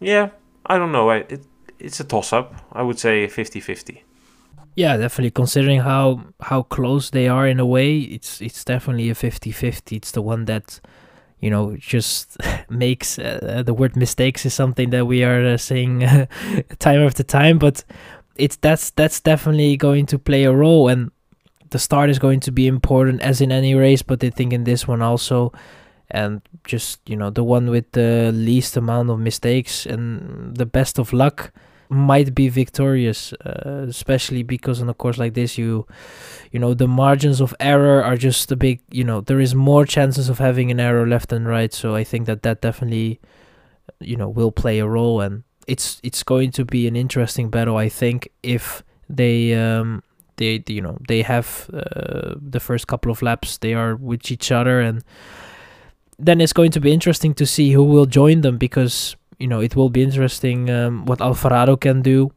yeah, 0.02 0.32
I 0.66 0.78
don't 0.78 0.92
know. 0.92 1.10
It, 1.12 1.46
it's 1.80 2.02
a 2.02 2.04
toss 2.04 2.34
up. 2.34 2.54
I 2.74 2.84
would 2.84 3.00
say 3.00 3.28
50 3.28 3.62
50. 3.62 4.04
Yeah, 4.76 4.98
definitely. 4.98 5.32
Considering 5.32 5.80
how 5.82 6.22
how 6.42 6.62
close 6.64 7.10
they 7.10 7.28
are 7.28 7.48
in 7.48 7.60
a 7.60 7.66
way, 7.66 7.98
it's 7.98 8.42
it's 8.42 8.64
definitely 8.64 9.10
a 9.10 9.16
50-50. 9.16 9.98
It's 9.98 10.12
the 10.12 10.22
one 10.22 10.46
that 10.46 10.80
you 11.40 11.50
know 11.50 11.76
just 11.78 12.38
makes 12.70 13.20
uh, 13.20 13.64
the 13.66 13.74
word 13.74 13.96
mistakes 13.96 14.46
is 14.46 14.54
something 14.54 14.90
that 14.90 15.06
we 15.06 15.24
are 15.24 15.46
uh, 15.46 15.58
saying 15.58 16.00
time 16.80 17.02
after 17.02 17.24
time, 17.24 17.58
but 17.58 17.84
it's 18.36 18.56
that's 18.58 18.92
that's 18.92 19.20
definitely 19.20 19.78
going 19.78 20.06
to 20.06 20.20
play 20.20 20.44
a 20.44 20.54
role 20.54 20.88
and 20.88 21.12
the 21.70 21.80
start 21.80 22.10
is 22.10 22.20
going 22.20 22.40
to 22.40 22.52
be 22.52 22.68
important 22.68 23.22
as 23.22 23.42
in 23.42 23.52
any 23.52 23.76
race, 23.76 24.02
but 24.02 24.24
I 24.24 24.30
think 24.30 24.54
in 24.54 24.64
this 24.64 24.88
one 24.88 25.02
also 25.02 25.52
and 26.10 26.42
just 26.64 27.02
you 27.06 27.16
know 27.16 27.30
the 27.30 27.44
one 27.44 27.70
with 27.70 27.92
the 27.92 28.32
least 28.34 28.78
amount 28.78 29.10
of 29.10 29.20
mistakes 29.20 29.86
and 29.86 30.56
the 30.56 30.66
best 30.66 31.00
of 31.00 31.12
luck 31.12 31.52
might 31.90 32.36
be 32.36 32.50
victorious, 32.50 33.34
uh, 33.34 33.86
especially 33.88 34.44
because 34.44 34.82
on 34.82 34.90
a 34.90 34.94
course 34.94 35.18
like 35.18 35.34
this, 35.34 35.58
you, 35.58 35.86
you 36.52 36.60
know, 36.60 36.74
the 36.74 36.88
margins 36.88 37.42
of 37.42 37.56
error 37.60 38.04
are 38.04 38.18
just 38.18 38.52
a 38.52 38.56
big. 38.56 38.82
You 38.92 39.04
know, 39.04 39.22
there 39.22 39.40
is 39.40 39.56
more 39.56 39.86
chances 39.86 40.30
of 40.30 40.40
having 40.40 40.72
an 40.72 40.80
error 40.80 41.08
left 41.08 41.32
and 41.32 41.48
right. 41.48 41.74
So 41.74 41.96
I 41.96 42.04
think 42.04 42.26
that 42.26 42.44
that 42.44 42.62
definitely, 42.62 43.20
you 44.00 44.16
know, 44.16 44.30
will 44.30 44.52
play 44.52 44.80
a 44.80 44.88
role. 44.88 45.22
And 45.22 45.44
it's 45.68 46.00
it's 46.04 46.24
going 46.24 46.52
to 46.52 46.66
be 46.66 46.88
an 46.88 46.96
interesting 46.96 47.50
battle. 47.50 47.78
I 47.78 47.90
think 47.90 48.30
if 48.44 48.84
they 49.10 49.54
um, 49.54 50.04
they 50.38 50.64
you 50.68 50.82
know 50.82 50.98
they 51.08 51.22
have 51.22 51.70
uh, 51.74 52.36
the 52.40 52.60
first 52.60 52.88
couple 52.88 53.12
of 53.12 53.22
laps 53.22 53.58
they 53.58 53.74
are 53.74 53.96
with 53.96 54.32
each 54.32 54.52
other 54.52 54.80
and 54.80 55.04
then 56.20 56.42
it's 56.42 56.54
going 56.54 56.72
to 56.72 56.80
be 56.80 56.92
interesting 56.92 57.34
to 57.34 57.46
see 57.46 57.72
who 57.72 57.84
will 57.84 58.06
join 58.06 58.42
them 58.42 58.58
because 58.58 59.16
you 59.40 59.48
know 59.48 59.60
it 59.60 59.76
will 59.76 59.90
be 59.90 60.04
interesting 60.04 60.70
um, 60.70 61.06
what 61.06 61.22
Alvarado 61.22 61.76
can 61.76 62.02
do. 62.02 62.32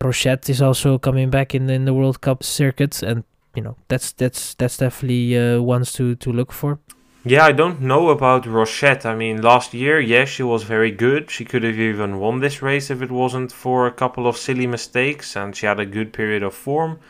Rochette 0.00 0.48
is 0.48 0.62
also 0.62 0.98
coming 0.98 1.30
back 1.30 1.54
in 1.54 1.68
in 1.70 1.84
the 1.84 1.94
World 1.94 2.20
Cup 2.20 2.42
circuit, 2.42 3.02
and 3.02 3.24
you 3.54 3.62
know 3.62 3.76
that's 3.88 4.12
that's 4.12 4.54
that's 4.54 4.76
definitely 4.76 5.36
uh, 5.38 5.60
ones 5.60 5.92
to 5.94 6.14
to 6.16 6.32
look 6.32 6.52
for. 6.52 6.78
Yeah, 7.24 7.44
I 7.44 7.52
don't 7.52 7.80
know 7.80 8.08
about 8.08 8.46
Rochette. 8.46 9.04
I 9.04 9.14
mean, 9.14 9.42
last 9.42 9.74
year, 9.74 10.00
yes, 10.00 10.28
she 10.28 10.44
was 10.44 10.62
very 10.62 10.90
good. 10.90 11.30
She 11.30 11.44
could 11.44 11.64
have 11.64 11.78
even 11.78 12.20
won 12.20 12.40
this 12.40 12.62
race 12.62 12.90
if 12.90 13.02
it 13.02 13.10
wasn't 13.10 13.52
for 13.52 13.86
a 13.86 13.92
couple 13.92 14.26
of 14.26 14.36
silly 14.36 14.66
mistakes, 14.66 15.36
and 15.36 15.54
she 15.54 15.66
had 15.66 15.80
a 15.80 15.84
good 15.84 16.12
period 16.12 16.42
of 16.42 16.54
form. 16.54 17.00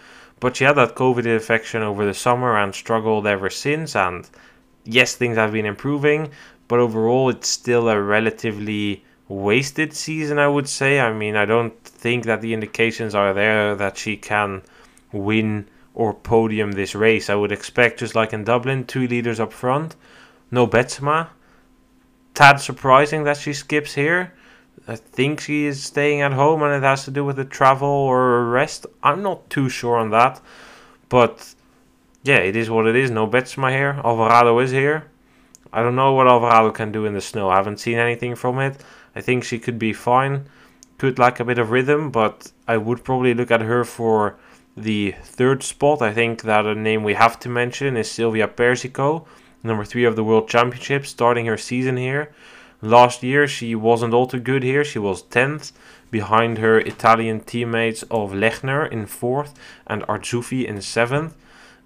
But 0.41 0.57
she 0.57 0.65
had 0.65 0.77
that 0.77 0.95
COVID 0.95 1.27
infection 1.27 1.83
over 1.83 2.07
the 2.07 2.15
summer 2.15 2.57
and 2.57 2.75
struggled 2.75 3.27
ever 3.27 3.51
since. 3.51 3.95
And 3.95 4.29
yes, 4.85 5.15
things 5.15 5.37
have 5.37 5.53
been 5.53 5.67
improving, 5.67 6.31
but 6.69 6.79
overall, 6.79 7.31
it's 7.31 7.49
still 7.49 7.89
a 7.89 8.01
relatively 8.01 9.05
wasted 9.27 9.93
season, 9.93 10.39
I 10.39 10.49
would 10.49 10.69
say. 10.69 11.01
I 11.01 11.13
mean, 11.13 11.35
I 11.37 11.45
don't 11.45 11.79
think 11.83 12.25
that 12.25 12.41
the 12.41 12.55
indications 12.55 13.15
are 13.15 13.35
there 13.35 13.75
that 13.75 13.99
she 13.99 14.17
can 14.17 14.63
win 15.13 15.67
or 15.95 16.15
podium 16.15 16.73
this 16.73 16.95
race. 16.95 17.29
I 17.29 17.35
would 17.35 17.53
expect, 17.53 17.99
just 17.99 18.15
like 18.15 18.33
in 18.33 18.45
Dublin, 18.45 18.85
two 18.85 19.09
leaders 19.09 19.41
up 19.41 19.53
front. 19.53 19.97
No 20.51 20.67
Betsema. 20.67 21.29
Tad 22.35 22.61
surprising 22.61 23.25
that 23.25 23.37
she 23.37 23.53
skips 23.53 23.95
here. 23.95 24.33
I 24.87 24.97
think 24.97 25.41
she 25.41 25.65
is 25.67 25.83
staying 25.83 26.21
at 26.21 26.33
home 26.33 26.63
and 26.63 26.73
it 26.73 26.87
has 26.87 27.05
to 27.05 27.11
do 27.11 27.25
with 27.25 27.37
the 27.37 27.45
travel 27.45 27.89
or 27.89 28.45
rest. 28.45 28.87
I'm 29.03 29.23
not 29.23 29.51
too 29.51 29.69
sure 29.69 29.97
on 29.97 30.11
that. 30.11 30.41
But 31.09 31.55
yeah, 32.23 32.39
it 32.39 32.57
is 32.57 32.71
what 32.71 32.87
it 32.87 32.95
is. 32.95 33.11
No 33.11 33.27
Betsema 33.27 33.71
here. 33.71 34.01
Alvarado 34.05 34.59
is 34.61 34.71
here. 34.71 35.11
I 35.73 35.83
don't 35.83 35.97
know 35.97 36.13
what 36.13 36.27
Alvarado 36.27 36.71
can 36.71 36.93
do 36.93 37.05
in 37.05 37.15
the 37.15 37.21
snow. 37.21 37.51
I 37.51 37.57
haven't 37.57 37.81
seen 37.81 37.99
anything 37.99 38.35
from 38.35 38.59
it. 38.59 38.83
I 39.15 39.21
think 39.21 39.45
she 39.45 39.59
could 39.59 39.79
be 39.79 39.93
fine. 39.93 40.47
Could 40.97 41.19
lack 41.19 41.41
a 41.41 41.45
bit 41.45 41.59
of 41.59 41.71
rhythm, 41.71 42.11
but 42.11 42.53
I 42.67 42.77
would 42.77 43.05
probably 43.05 43.35
look 43.35 43.51
at 43.51 43.61
her 43.61 43.85
for 43.85 44.37
the 44.77 45.15
third 45.23 45.63
spot. 45.63 46.03
I 46.03 46.13
think 46.13 46.43
that 46.43 46.67
a 46.67 46.75
name 46.75 47.03
we 47.03 47.15
have 47.15 47.39
to 47.41 47.49
mention 47.49 47.97
is 47.97 48.11
Silvia 48.11 48.49
Persico, 48.49 49.27
number 49.63 49.85
three 49.85 50.05
of 50.05 50.17
the 50.17 50.25
World 50.25 50.49
Championship, 50.49 51.07
starting 51.07 51.47
her 51.47 51.57
season 51.57 51.97
here. 51.97 52.33
Last 52.81 53.23
year 53.23 53.49
she 53.49 53.75
wasn't 53.75 54.15
all 54.15 54.29
too 54.29 54.39
good 54.39 54.63
here. 54.63 54.85
She 54.85 55.01
was 55.01 55.25
10th 55.25 55.73
behind 56.11 56.59
her 56.59 56.79
Italian 56.79 57.41
teammates 57.41 58.03
of 58.05 58.33
Lechner 58.33 58.91
in 58.91 59.07
4th 59.07 59.55
and 59.87 60.03
Arzuffi 60.03 60.65
in 60.65 60.77
7th. 60.77 61.33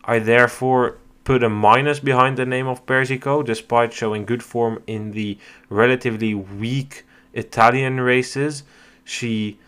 I 0.05 0.19
therefore 0.19 0.99
put 1.25 1.43
a 1.43 1.49
minus 1.49 2.01
behind 2.01 2.37
the 2.37 2.47
name 2.47 2.67
of 2.67 2.85
Persico 2.87 3.43
despite 3.43 3.93
showing 3.93 4.25
good 4.25 4.43
form 4.43 4.83
in 4.87 5.13
the 5.13 5.39
relatively 5.69 6.35
weak 6.35 7.05
Italian 7.33 8.01
races. 8.01 8.65
She 9.05 9.59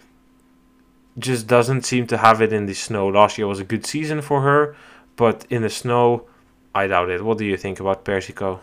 just 1.19 1.47
doesn't 1.47 1.83
seem 1.83 2.07
to 2.09 2.19
have 2.19 2.43
it 2.43 2.53
in 2.53 2.67
the 2.67 2.75
snow. 2.75 3.09
Last 3.09 3.39
year 3.39 3.47
was 3.47 3.61
a 3.61 3.65
good 3.65 3.87
season 3.87 4.21
for 4.21 4.43
her, 4.43 4.77
but 5.17 5.47
in 5.49 5.63
the 5.63 5.71
snow, 5.71 6.27
I 6.75 6.89
doubt 6.89 7.11
it. 7.11 7.25
What 7.25 7.39
do 7.39 7.45
you 7.45 7.57
think 7.57 7.79
about 7.79 8.05
Persico? 8.05 8.61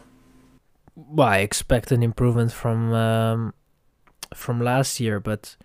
Well, 0.95 1.27
I 1.27 1.37
expect 1.37 1.91
an 1.91 2.03
improvement 2.03 2.51
from 2.51 2.93
um, 2.93 3.53
from 4.35 4.59
last 4.59 4.99
year, 4.99 5.19
but 5.19 5.55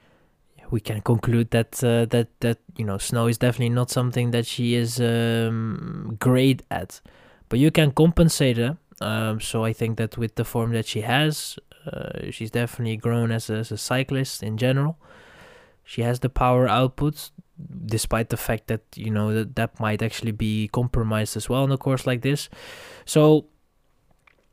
we 0.70 0.80
can 0.80 1.00
conclude 1.00 1.50
that 1.50 1.82
uh, 1.84 2.06
that 2.06 2.28
that 2.40 2.58
you 2.76 2.84
know 2.84 2.98
snow 2.98 3.26
is 3.26 3.38
definitely 3.38 3.74
not 3.74 3.90
something 3.90 4.30
that 4.30 4.46
she 4.46 4.74
is 4.74 5.00
um, 5.00 6.16
great 6.18 6.62
at, 6.70 7.00
but 7.48 7.58
you 7.58 7.70
can 7.70 7.92
compensate 7.92 8.56
her. 8.56 8.76
Um, 9.00 9.40
so 9.40 9.64
I 9.64 9.72
think 9.72 9.98
that 9.98 10.16
with 10.16 10.36
the 10.36 10.44
form 10.44 10.72
that 10.72 10.86
she 10.86 11.02
has, 11.02 11.58
uh, 11.86 12.30
she's 12.30 12.50
definitely 12.50 12.96
grown 12.96 13.30
as 13.30 13.50
a, 13.50 13.56
as 13.56 13.70
a 13.70 13.76
cyclist 13.76 14.42
in 14.42 14.56
general. 14.56 14.98
She 15.84 16.02
has 16.02 16.20
the 16.20 16.30
power 16.30 16.66
output, 16.66 17.30
despite 17.84 18.30
the 18.30 18.36
fact 18.36 18.66
that 18.68 18.82
you 18.96 19.10
know 19.10 19.32
that 19.32 19.56
that 19.56 19.78
might 19.78 20.02
actually 20.02 20.32
be 20.32 20.68
compromised 20.68 21.36
as 21.36 21.48
well 21.48 21.64
in 21.64 21.72
a 21.72 21.78
course 21.78 22.06
like 22.06 22.22
this. 22.22 22.48
So 23.04 23.46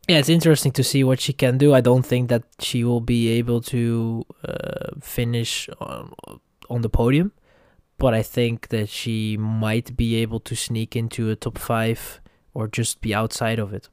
yeah, 0.07 0.17
it's 0.17 0.29
interesting 0.29 0.71
to 0.73 0.83
see 0.83 1.03
what 1.03 1.21
she 1.21 1.33
can 1.33 1.57
do. 1.57 1.73
I 1.73 1.81
don't 1.81 2.05
think 2.05 2.29
that 2.29 2.43
she 2.59 2.83
will 2.83 3.01
be 3.01 3.29
able 3.29 3.61
to 3.61 4.25
uh, 4.47 4.91
finish 5.01 5.69
on, 5.79 6.13
on 6.69 6.81
the 6.81 6.89
podium, 6.89 7.31
but 7.97 8.13
I 8.13 8.21
think 8.21 8.67
that 8.69 8.89
she 8.89 9.37
might 9.37 9.95
be 9.95 10.15
able 10.15 10.39
to 10.41 10.55
sneak 10.55 10.95
into 10.95 11.29
a 11.29 11.35
top 11.35 11.57
five 11.57 12.19
or 12.53 12.67
just 12.67 13.01
be 13.01 13.13
outside 13.15 13.59
of 13.59 13.73
it. 13.73 13.89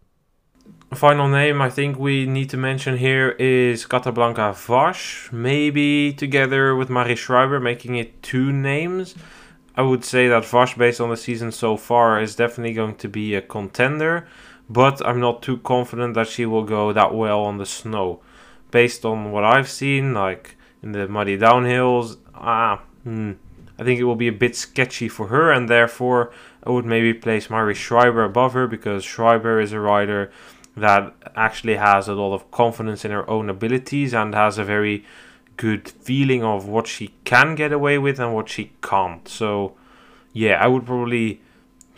Final 0.93 1.29
name 1.29 1.63
I 1.63 1.71
think 1.71 1.99
we 1.99 2.27
need 2.27 2.51
to 2.51 2.57
mention 2.57 2.97
here 2.97 3.31
is 3.39 3.87
Catablanca 3.87 4.57
Vash, 4.67 5.31
maybe 5.31 6.13
together 6.13 6.75
with 6.75 6.91
Marie 6.91 7.15
Schreiber, 7.15 7.61
making 7.61 7.95
it 7.95 8.21
two 8.25 8.53
names. 8.53 9.15
I 9.77 9.83
would 9.83 10.05
say 10.05 10.27
that 10.27 10.45
Vas, 10.45 10.75
based 10.75 11.01
on 11.01 11.11
the 11.11 11.17
season 11.17 11.53
so 11.53 11.77
far, 11.77 12.21
is 12.21 12.35
definitely 12.35 12.75
going 12.75 12.97
to 12.97 13.09
be 13.09 13.37
a 13.37 13.41
contender, 13.41 14.27
but 14.71 15.05
I'm 15.05 15.19
not 15.19 15.43
too 15.43 15.59
confident 15.59 16.15
that 16.15 16.29
she 16.29 16.47
will 16.47 16.63
go 16.63 16.93
that 16.93 17.13
well 17.13 17.41
on 17.41 17.59
the 17.59 17.67
snow. 17.67 18.21
Based 18.71 19.05
on 19.05 19.33
what 19.33 19.43
I've 19.43 19.69
seen, 19.69 20.15
like 20.15 20.57
in 20.81 20.93
the 20.93 21.09
muddy 21.09 21.37
downhills, 21.37 22.19
ah, 22.37 22.81
hmm, 23.03 23.33
I 23.77 23.83
think 23.83 23.99
it 23.99 24.05
will 24.05 24.15
be 24.15 24.29
a 24.29 24.33
bit 24.33 24.55
sketchy 24.55 25.09
for 25.09 25.27
her, 25.27 25.51
and 25.51 25.69
therefore 25.69 26.31
I 26.63 26.71
would 26.71 26.85
maybe 26.85 27.13
place 27.13 27.51
Marie 27.51 27.75
Schreiber 27.75 28.23
above 28.23 28.53
her 28.53 28.69
because 28.69 29.03
Schreiber 29.03 29.61
is 29.61 29.73
a 29.73 29.81
rider 29.81 30.31
that 30.77 31.15
actually 31.35 31.75
has 31.75 32.07
a 32.07 32.15
lot 32.15 32.33
of 32.33 32.49
confidence 32.53 33.05
in 33.05 33.11
her 33.11 33.29
own 33.29 33.51
abilities 33.51 34.15
and 34.15 34.35
has 34.35 34.57
a 34.57 34.65
very 34.65 35.05
good 35.57 35.89
feeling 35.89 36.45
of 36.45 36.69
what 36.69 36.87
she 36.87 37.13
can 37.25 37.57
get 37.57 37.73
away 37.73 37.99
with 37.99 38.21
and 38.21 38.35
what 38.35 38.49
she 38.49 38.71
can't. 38.83 39.27
So, 39.27 39.75
yeah, 40.33 40.63
I 40.63 40.69
would 40.69 40.87
probably 40.87 41.41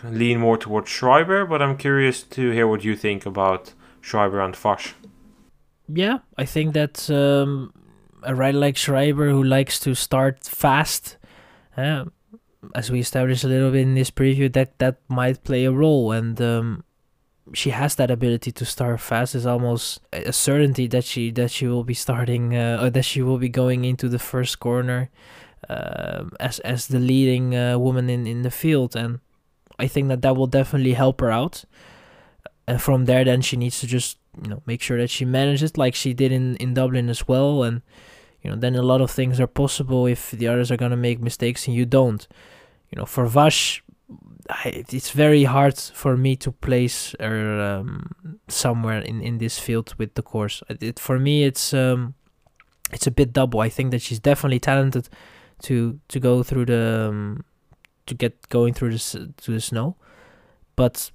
lean 0.04 0.38
more 0.40 0.56
towards 0.56 0.88
Schreiber, 0.88 1.46
but 1.46 1.62
I'm 1.62 1.76
curious 1.76 2.22
to 2.22 2.50
hear 2.50 2.66
what 2.66 2.84
you 2.84 2.96
think 2.96 3.26
about 3.26 3.74
Schreiber 4.00 4.40
and 4.40 4.56
Vas. 4.56 4.94
Yeah, 5.88 6.18
I 6.38 6.44
think 6.44 6.74
that 6.74 7.10
um, 7.10 7.72
a 8.22 8.34
rider 8.34 8.58
like 8.58 8.76
Schreiber 8.76 9.30
who 9.30 9.42
likes 9.42 9.78
to 9.80 9.94
start 9.94 10.44
fast, 10.44 11.18
uh, 11.76 12.06
as 12.74 12.90
we 12.90 13.00
established 13.00 13.44
a 13.44 13.48
little 13.48 13.70
bit 13.70 13.82
in 13.82 13.94
this 13.94 14.10
preview, 14.10 14.52
that 14.52 14.78
that 14.78 14.98
might 15.08 15.44
play 15.44 15.64
a 15.64 15.72
role. 15.72 16.12
And 16.12 16.40
um, 16.40 16.84
she 17.52 17.70
has 17.70 17.96
that 17.96 18.10
ability 18.10 18.52
to 18.52 18.64
start 18.64 19.00
fast. 19.00 19.34
It's 19.34 19.46
almost 19.46 20.00
a 20.12 20.32
certainty 20.32 20.86
that 20.88 21.04
she 21.04 21.30
that 21.32 21.50
she 21.50 21.66
will 21.66 21.84
be 21.84 21.94
starting 21.94 22.56
uh, 22.56 22.78
or 22.80 22.90
that 22.90 23.04
she 23.04 23.22
will 23.22 23.38
be 23.38 23.48
going 23.48 23.84
into 23.84 24.08
the 24.08 24.18
first 24.18 24.60
corner 24.60 25.10
uh, 25.68 26.24
as 26.40 26.58
as 26.60 26.86
the 26.86 26.98
leading 26.98 27.54
uh, 27.54 27.78
woman 27.78 28.08
in 28.08 28.26
in 28.26 28.42
the 28.42 28.50
field, 28.50 28.96
and 28.96 29.20
I 29.82 29.88
think 29.88 30.08
that 30.08 30.22
that 30.22 30.36
will 30.36 30.46
definitely 30.46 30.92
help 30.92 31.20
her 31.20 31.30
out. 31.30 31.64
And 32.68 32.80
from 32.80 33.06
there, 33.06 33.24
then 33.24 33.42
she 33.42 33.56
needs 33.56 33.80
to 33.80 33.86
just 33.86 34.18
you 34.42 34.48
know 34.48 34.62
make 34.64 34.80
sure 34.80 34.98
that 34.98 35.10
she 35.10 35.24
manages 35.24 35.72
it 35.72 35.78
like 35.78 35.94
she 35.94 36.14
did 36.14 36.32
in 36.32 36.56
in 36.56 36.74
Dublin 36.74 37.08
as 37.08 37.26
well, 37.26 37.64
and 37.64 37.82
you 38.42 38.50
know 38.50 38.56
then 38.56 38.76
a 38.76 38.82
lot 38.82 39.00
of 39.00 39.10
things 39.10 39.40
are 39.40 39.48
possible 39.48 40.06
if 40.06 40.30
the 40.30 40.46
others 40.46 40.70
are 40.70 40.76
gonna 40.76 40.96
make 40.96 41.20
mistakes 41.20 41.66
and 41.66 41.76
you 41.76 41.84
don't. 41.84 42.26
You 42.90 42.96
know, 42.98 43.06
for 43.06 43.26
Vas, 43.26 43.80
it's 44.64 45.10
very 45.10 45.44
hard 45.44 45.76
for 45.76 46.16
me 46.16 46.36
to 46.36 46.52
place 46.52 47.14
her 47.18 47.60
um, 47.60 48.14
somewhere 48.48 49.00
in, 49.00 49.20
in 49.22 49.38
this 49.38 49.58
field 49.58 49.94
with 49.98 50.14
the 50.14 50.22
course. 50.22 50.62
It, 50.68 50.98
for 51.00 51.18
me, 51.18 51.44
it's 51.44 51.74
um, 51.74 52.14
it's 52.92 53.06
a 53.06 53.10
bit 53.10 53.32
double. 53.32 53.60
I 53.60 53.68
think 53.68 53.90
that 53.90 54.02
she's 54.02 54.20
definitely 54.20 54.60
talented 54.60 55.08
to 55.62 55.98
to 56.08 56.20
go 56.20 56.42
through 56.42 56.66
the 56.66 57.08
um, 57.10 57.44
to 58.06 58.14
get 58.14 58.48
going 58.48 58.74
through 58.74 58.90
the 58.90 59.32
to 59.36 59.52
the 59.52 59.60
snow, 59.60 59.96
but 60.76 61.10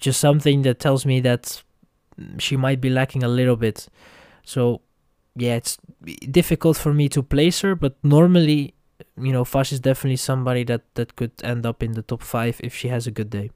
just 0.00 0.20
something 0.20 0.62
that 0.62 0.80
tells 0.80 1.06
me 1.06 1.20
that 1.20 1.62
she 2.38 2.56
might 2.56 2.80
be 2.80 2.90
lacking 2.90 3.22
a 3.22 3.28
little 3.28 3.56
bit. 3.56 3.88
So 4.44 4.80
yeah, 5.36 5.56
it's 5.56 5.78
difficult 6.30 6.76
for 6.76 6.94
me 6.94 7.08
to 7.08 7.22
place 7.22 7.60
her, 7.60 7.74
but 7.74 7.96
normally 8.02 8.74
you 9.16 9.32
know, 9.32 9.44
Vas 9.44 9.72
is 9.72 9.80
definitely 9.80 10.16
somebody 10.16 10.64
that, 10.64 10.82
that 10.94 11.16
could 11.16 11.32
end 11.42 11.66
up 11.66 11.82
in 11.82 11.92
the 11.92 12.02
top 12.02 12.22
five 12.22 12.60
if 12.62 12.74
she 12.74 12.88
has 12.88 13.06
a 13.06 13.10
good 13.10 13.30
day. 13.30 13.50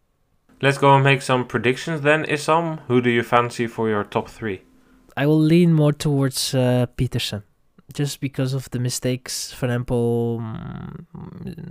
Let's 0.61 0.79
go 0.79 0.95
and 0.95 1.05
make 1.05 1.23
some 1.23 1.47
predictions 1.47 2.01
then, 2.01 2.25
Issam. 2.25 2.81
Who 2.89 3.01
do 3.01 3.11
you 3.11 3.23
fancy 3.23 3.67
for 3.67 3.89
your 3.89 4.05
top 4.05 4.29
three? 4.29 4.63
I 5.17 5.27
will 5.27 5.41
lean 5.41 5.73
more 5.73 5.93
towards 5.93 6.55
uh, 6.55 6.87
Pietersen, 6.97 7.43
just 7.93 8.21
because 8.21 8.53
of 8.53 8.69
the 8.71 8.79
mistakes 8.79 9.53
Van 9.55 9.85
Empel 9.85 10.39
um, 10.39 11.07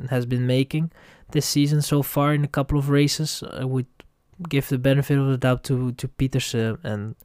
has 0.10 0.26
been 0.26 0.48
making 0.48 0.92
this 1.32 1.46
season 1.46 1.82
so 1.82 2.02
far 2.02 2.34
in 2.34 2.44
a 2.44 2.48
couple 2.48 2.80
of 2.80 2.90
races. 2.90 3.44
I 3.54 3.66
would 3.66 3.86
give 4.50 4.70
the 4.70 4.78
benefit 4.78 5.18
of 5.18 5.28
the 5.28 5.38
doubt 5.38 5.64
to, 5.66 5.92
to 5.94 6.08
Pietersen 6.08 6.80
and 6.84 7.16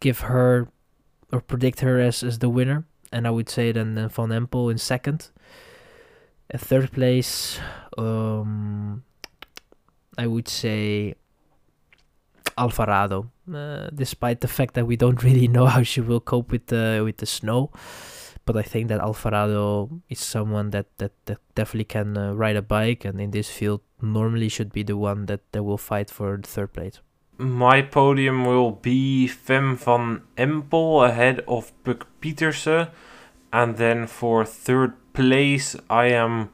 give 0.00 0.20
her 0.20 0.68
or 1.32 1.40
predict 1.40 1.80
her 1.80 2.00
as, 2.00 2.22
as 2.22 2.38
the 2.38 2.48
winner. 2.48 2.84
and 3.12 3.26
I 3.26 3.30
would 3.30 3.48
say 3.48 3.72
then, 3.72 3.94
then 3.94 4.08
Van 4.08 4.28
Empel 4.28 4.70
in 4.70 4.78
second. 4.78 5.30
At 6.50 6.60
third 6.60 6.90
place, 6.92 7.60
um, 7.96 9.04
I 10.18 10.26
would 10.26 10.48
say 10.48 11.14
Alvarado. 12.60 13.30
Uh, 13.52 13.88
despite 13.94 14.40
the 14.40 14.48
fact 14.48 14.74
that 14.74 14.86
we 14.86 14.96
don't 14.96 15.22
really 15.28 15.48
know 15.48 15.66
how 15.66 15.82
she 15.82 16.00
will 16.00 16.20
cope 16.20 16.52
with 16.52 16.66
the 16.66 17.02
with 17.04 17.16
the 17.16 17.26
snow, 17.26 17.70
but 18.44 18.56
I 18.56 18.62
think 18.62 18.88
that 18.88 19.00
Alvarado 19.00 19.88
is 20.08 20.20
someone 20.20 20.70
that 20.70 20.86
that, 20.98 21.12
that 21.26 21.38
definitely 21.54 21.84
can 21.84 22.16
uh, 22.16 22.32
ride 22.34 22.56
a 22.56 22.62
bike, 22.62 23.04
and 23.04 23.20
in 23.20 23.30
this 23.30 23.50
field 23.50 23.80
normally 24.02 24.48
should 24.48 24.72
be 24.72 24.82
the 24.82 24.96
one 24.96 25.26
that, 25.26 25.40
that 25.52 25.62
will 25.62 25.78
fight 25.78 26.10
for 26.10 26.36
the 26.36 26.48
third 26.48 26.72
place. 26.72 27.00
My 27.38 27.80
podium 27.82 28.44
will 28.44 28.72
be 28.72 29.26
Fem 29.26 29.76
van 29.76 30.22
Empel 30.36 31.08
ahead 31.08 31.42
of 31.48 31.72
Puk 31.84 32.06
Petersen, 32.20 32.88
And 33.52 33.76
then 33.76 34.06
for 34.06 34.44
third 34.44 34.92
place, 35.12 35.74
I 35.88 36.06
am 36.06 36.50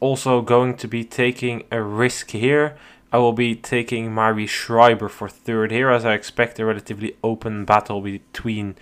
also 0.00 0.42
going 0.42 0.76
to 0.76 0.88
be 0.88 1.04
taking 1.04 1.62
a 1.70 1.80
risk 1.80 2.30
here. 2.30 2.76
I 3.12 3.18
will 3.18 3.32
be 3.32 3.54
taking 3.54 4.12
Marie 4.12 4.46
Schreiber 4.46 5.08
for 5.08 5.28
third 5.28 5.70
here, 5.70 5.90
as 5.90 6.04
I 6.04 6.14
expect 6.14 6.58
a 6.58 6.64
relatively 6.64 7.16
open 7.22 7.64
battle 7.64 8.00
between 8.00 8.76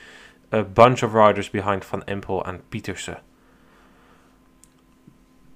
a 0.50 0.62
bunch 0.62 1.02
of 1.02 1.14
riders 1.14 1.48
behind 1.48 1.84
Van 1.84 2.02
Empel 2.02 2.46
and 2.46 2.68
Pieterse. 2.70 3.20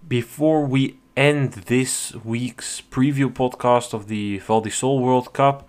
Before 0.07 0.65
we 0.67 0.99
end 1.17 1.53
this 1.53 2.15
week's 2.25 2.81
preview 2.81 3.33
podcast 3.33 3.93
of 3.93 4.09
the 4.09 4.39
Val 4.39 4.61
di 4.61 4.71
Sole 4.71 5.01
World 5.01 5.33
Cup, 5.33 5.69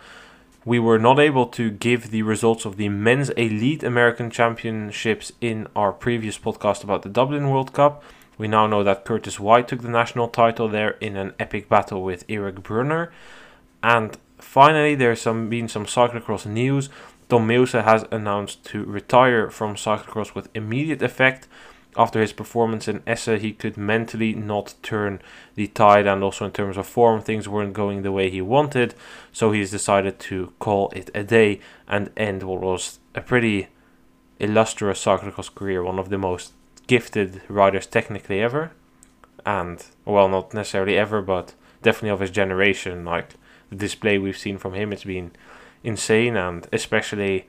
we 0.65 0.77
were 0.77 0.99
not 0.99 1.19
able 1.19 1.47
to 1.47 1.71
give 1.71 2.12
the 2.12 2.21
results 2.21 2.65
of 2.65 2.77
the 2.77 2.89
men's 2.89 3.29
elite 3.31 3.81
American 3.81 4.29
championships 4.29 5.31
in 5.41 5.67
our 5.75 5.91
previous 5.91 6.38
podcast 6.38 6.83
about 6.83 7.01
the 7.01 7.09
Dublin 7.09 7.49
World 7.49 7.73
Cup. 7.73 8.03
We 8.39 8.47
now 8.47 8.65
know 8.65 8.84
that 8.84 9.06
Curtis 9.06 9.39
White 9.39 9.67
took 9.67 9.84
the 9.84 9.89
national 9.89 10.30
title 10.30 10.67
there 10.67 10.91
in 10.99 11.15
an 11.15 11.34
epic 11.39 11.69
battle 11.69 12.02
with 12.02 12.25
Eric 12.28 12.63
Brunner. 12.63 13.12
And 13.84 14.17
finally, 14.39 14.95
there's 14.95 15.21
some 15.21 15.47
been 15.47 15.67
some 15.67 15.86
cyclocross 15.86 16.47
news. 16.47 16.89
Tom 17.30 17.47
Meeusen 17.47 17.84
has 17.84 18.06
announced 18.10 18.65
to 18.65 18.84
retire 18.86 19.52
from 19.52 19.75
cyclocross 19.75 20.34
with 20.34 20.49
immediate 20.56 21.04
effect 21.04 21.47
after 21.97 22.21
his 22.21 22.34
performance 22.34 22.88
in 22.88 23.02
Essen, 23.08 23.39
he 23.39 23.52
could 23.52 23.75
mentally 23.75 24.34
not 24.34 24.75
turn 24.84 25.21
the 25.56 25.67
tide, 25.67 26.06
and 26.06 26.23
also 26.23 26.45
in 26.45 26.52
terms 26.52 26.78
of 26.78 26.86
form, 26.88 27.21
things 27.21 27.49
weren't 27.49 27.73
going 27.73 28.04
the 28.04 28.12
way 28.12 28.30
he 28.30 28.41
wanted. 28.41 28.93
So 29.32 29.52
he's 29.52 29.71
decided 29.71 30.19
to 30.19 30.54
call 30.60 30.91
it 30.95 31.10
a 31.15 31.23
day 31.23 31.60
and 31.88 32.12
end 32.15 32.43
what 32.43 32.62
was 32.62 32.99
a 33.15 33.21
pretty 33.21 33.67
illustrious 34.39 35.04
cyclocross 35.04 35.54
career, 35.54 35.84
one 35.84 35.99
of 35.99 36.10
the 36.10 36.17
most 36.17 36.54
gifted 36.89 37.41
riders 37.47 37.86
technically 37.86 38.41
ever, 38.41 38.71
and 39.45 39.86
well, 40.06 40.28
not 40.28 40.54
necessarily 40.56 40.97
ever, 40.97 41.21
but 41.21 41.54
definitely 41.84 42.10
of 42.10 42.19
his 42.19 42.32
generation. 42.32 43.06
Like 43.06 43.36
the 43.69 43.75
display 43.75 44.17
we've 44.17 44.38
seen 44.38 44.58
from 44.58 44.73
him, 44.73 44.91
it's 44.91 45.04
been 45.04 45.32
insane, 45.84 46.36
and 46.36 46.67
especially 46.73 47.47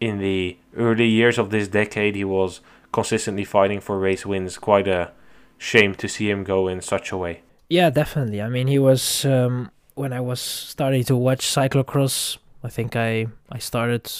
in 0.00 0.18
the 0.18 0.56
early 0.76 1.06
years 1.06 1.38
of 1.38 1.50
this 1.50 1.68
decade, 1.68 2.16
he 2.16 2.24
was 2.24 2.60
consistently 2.90 3.44
fighting 3.44 3.80
for 3.80 3.96
race 3.96 4.26
wins. 4.26 4.58
Quite 4.58 4.88
a 4.88 5.12
shame 5.56 5.94
to 5.94 6.08
see 6.08 6.28
him 6.28 6.42
go 6.42 6.66
in 6.66 6.80
such 6.80 7.12
a 7.12 7.16
way. 7.16 7.42
Yeah, 7.68 7.90
definitely. 7.90 8.42
I 8.42 8.48
mean, 8.48 8.66
he 8.66 8.80
was 8.80 9.24
um, 9.24 9.70
when 9.94 10.12
I 10.12 10.20
was 10.20 10.40
starting 10.40 11.04
to 11.04 11.16
watch 11.16 11.46
cyclocross. 11.46 12.38
I 12.64 12.68
think 12.68 12.96
I 12.96 13.28
I 13.52 13.58
started 13.58 14.10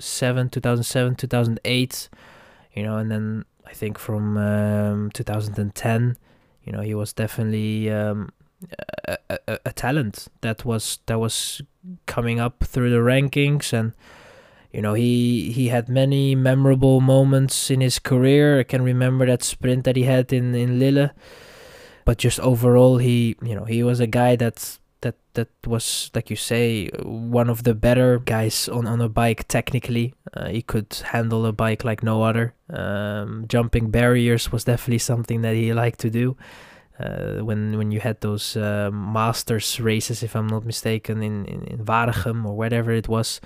seven, 0.00 0.48
2007, 0.48 1.14
2008, 1.14 2.08
you 2.74 2.82
know, 2.82 2.96
and 2.96 3.08
then 3.10 3.44
I 3.70 3.72
think 3.72 3.98
from 3.98 4.36
um, 4.36 5.10
2010, 5.12 6.16
you 6.64 6.72
know, 6.72 6.80
he 6.80 6.94
was 6.94 7.12
definitely 7.12 7.88
um, 7.88 8.30
a, 9.08 9.16
a, 9.46 9.58
a 9.66 9.72
talent 9.72 10.26
that 10.40 10.64
was 10.64 10.98
that 11.06 11.20
was 11.20 11.62
coming 12.06 12.40
up 12.40 12.64
through 12.64 12.90
the 12.90 12.96
rankings. 12.96 13.72
And 13.72 13.92
you 14.72 14.82
know 14.82 14.94
he 14.94 15.52
he 15.52 15.68
had 15.68 15.88
many 15.88 16.34
memorable 16.34 17.00
moments 17.00 17.70
in 17.70 17.80
his 17.80 17.98
career. 17.98 18.58
I 18.58 18.64
can 18.64 18.82
remember 18.82 19.26
that 19.26 19.44
sprint 19.44 19.84
that 19.84 19.96
he 19.96 20.02
had 20.02 20.32
in 20.32 20.54
in 20.54 20.78
lille. 20.78 21.10
But 22.04 22.18
just 22.18 22.40
overall 22.40 22.98
he 22.98 23.36
you 23.40 23.54
know 23.54 23.64
he 23.64 23.82
was 23.84 24.00
a 24.00 24.06
guy 24.08 24.34
that 24.36 24.79
that 25.02 25.16
that 25.34 25.48
was 25.66 26.10
like 26.14 26.30
you 26.30 26.36
say 26.36 26.88
one 27.02 27.48
of 27.48 27.62
the 27.62 27.74
better 27.74 28.18
guys 28.18 28.68
on 28.68 28.86
on 28.86 29.00
a 29.00 29.08
bike 29.08 29.48
technically. 29.48 30.14
Uh, 30.34 30.48
he 30.48 30.62
could 30.62 30.92
handle 31.12 31.46
a 31.46 31.52
bike 31.52 31.84
like 31.84 32.02
no 32.02 32.22
other. 32.22 32.54
Um, 32.68 33.46
jumping 33.48 33.90
barriers 33.90 34.52
was 34.52 34.64
definitely 34.64 34.98
something 34.98 35.42
that 35.42 35.54
he 35.54 35.72
liked 35.72 36.00
to 36.00 36.10
do. 36.10 36.36
Uh, 36.98 37.42
when 37.44 37.78
when 37.78 37.90
you 37.90 38.00
had 38.00 38.20
those 38.20 38.56
uh, 38.56 38.90
masters 38.92 39.80
races 39.80 40.22
if 40.22 40.36
i'm 40.36 40.46
not 40.46 40.66
mistaken 40.66 41.22
in 41.22 41.46
in, 41.46 41.62
in 41.64 41.78
Waregem 41.78 42.44
or 42.44 42.54
whatever 42.54 42.92
it 42.92 43.08
was 43.08 43.40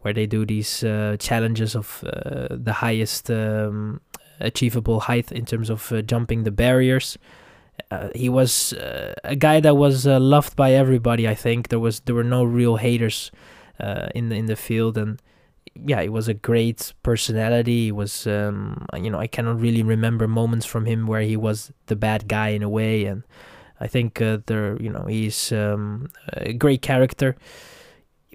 where 0.00 0.12
they 0.12 0.26
do 0.26 0.44
these 0.44 0.82
uh, 0.84 1.16
challenges 1.18 1.74
of 1.76 2.04
uh, 2.04 2.48
the 2.50 2.72
highest 2.72 3.30
um, 3.30 4.00
achievable 4.40 5.00
height 5.00 5.32
in 5.32 5.44
terms 5.44 5.70
of 5.70 5.90
uh, 5.92 6.02
jumping 6.02 6.44
the 6.44 6.50
barriers. 6.50 7.18
Uh, 7.90 8.08
he 8.14 8.28
was 8.28 8.72
uh, 8.72 9.14
a 9.24 9.36
guy 9.36 9.60
that 9.60 9.76
was 9.76 10.06
uh, 10.06 10.18
loved 10.18 10.56
by 10.56 10.72
everybody. 10.72 11.28
I 11.28 11.34
think 11.34 11.68
there 11.68 11.78
was 11.78 12.00
there 12.00 12.14
were 12.14 12.24
no 12.24 12.44
real 12.44 12.76
haters 12.76 13.30
in 14.14 14.28
the 14.30 14.36
in 14.36 14.46
the 14.46 14.56
field, 14.56 14.98
and 14.98 15.20
yeah, 15.74 16.02
he 16.02 16.08
was 16.08 16.28
a 16.28 16.34
great 16.34 16.94
personality. 17.02 17.84
He 17.84 17.92
was 17.92 18.26
um, 18.26 18.86
you 18.96 19.10
know 19.10 19.18
I 19.18 19.26
cannot 19.26 19.60
really 19.60 19.82
remember 19.82 20.26
moments 20.26 20.66
from 20.66 20.86
him 20.86 21.06
where 21.06 21.22
he 21.22 21.36
was 21.36 21.72
the 21.86 21.96
bad 21.96 22.28
guy 22.28 22.48
in 22.48 22.62
a 22.62 22.68
way, 22.68 23.04
and 23.04 23.22
I 23.80 23.86
think 23.86 24.18
there 24.18 24.76
you 24.80 24.90
know 24.90 25.06
he's 25.06 25.52
um, 25.52 26.10
a 26.32 26.52
great 26.52 26.82
character 26.82 27.36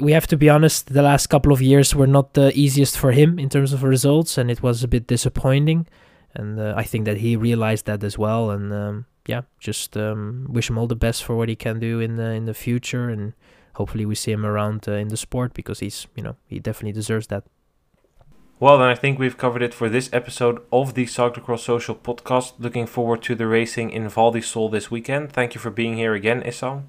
we 0.02 0.14
have 0.14 0.28
to 0.28 0.38
be 0.38 0.50
honest, 0.50 0.94
the 0.94 1.02
last 1.02 1.28
couple 1.28 1.52
of 1.52 1.62
years 1.62 1.94
were 1.94 2.08
not 2.08 2.34
the 2.34 2.52
easiest 2.58 2.98
for 2.98 3.12
him 3.12 3.38
in 3.38 3.50
terms 3.50 3.72
of 3.72 3.84
results, 3.84 4.38
and 4.38 4.50
it 4.50 4.64
was 4.64 4.84
a 4.84 4.88
bit 4.88 5.08
disappointing. 5.08 5.88
And 6.34 6.60
uh, 6.60 6.74
I 6.76 6.84
think 6.84 7.06
that 7.06 7.18
he 7.18 7.36
realized 7.36 7.86
that 7.86 8.04
as 8.04 8.18
well. 8.18 8.52
And 8.52 8.74
um, 8.74 9.06
yeah, 9.26 9.42
just 9.60 9.96
um, 9.98 10.48
wish 10.50 10.70
him 10.70 10.78
all 10.78 10.88
the 10.88 10.96
best 10.96 11.24
for 11.24 11.36
what 11.36 11.50
he 11.50 11.56
can 11.56 11.80
do 11.80 12.00
in 12.00 12.16
the 12.18 12.32
in 12.32 12.46
the 12.46 12.54
future, 12.54 13.10
and 13.10 13.34
hopefully 13.74 14.06
we 14.06 14.16
see 14.16 14.32
him 14.32 14.46
around 14.46 14.88
uh, 14.88 14.94
in 14.94 15.10
the 15.10 15.18
sport 15.18 15.54
because 15.54 15.80
he's 15.80 16.08
you 16.16 16.24
know 16.24 16.36
he 16.48 16.60
definitely 16.60 16.94
deserves 16.94 17.28
that. 17.28 17.44
Well, 18.60 18.78
then 18.78 18.90
I 18.90 18.96
think 18.96 19.18
we've 19.18 19.38
covered 19.38 19.64
it 19.64 19.74
for 19.74 19.90
this 19.90 20.08
episode 20.14 20.62
of 20.72 20.94
the 20.94 21.06
Cyclocross 21.06 21.62
Social 21.62 21.96
podcast. 21.96 22.54
Looking 22.60 22.86
forward 22.86 23.24
to 23.24 23.34
the 23.34 23.48
racing 23.48 23.90
in 23.90 24.08
Val 24.08 24.32
di 24.32 24.42
Sole 24.42 24.70
this 24.70 24.92
weekend. 24.92 25.32
Thank 25.32 25.56
you 25.56 25.62
for 25.62 25.72
being 25.72 25.96
here 25.96 26.14
again, 26.14 26.44
Issam. 26.44 26.84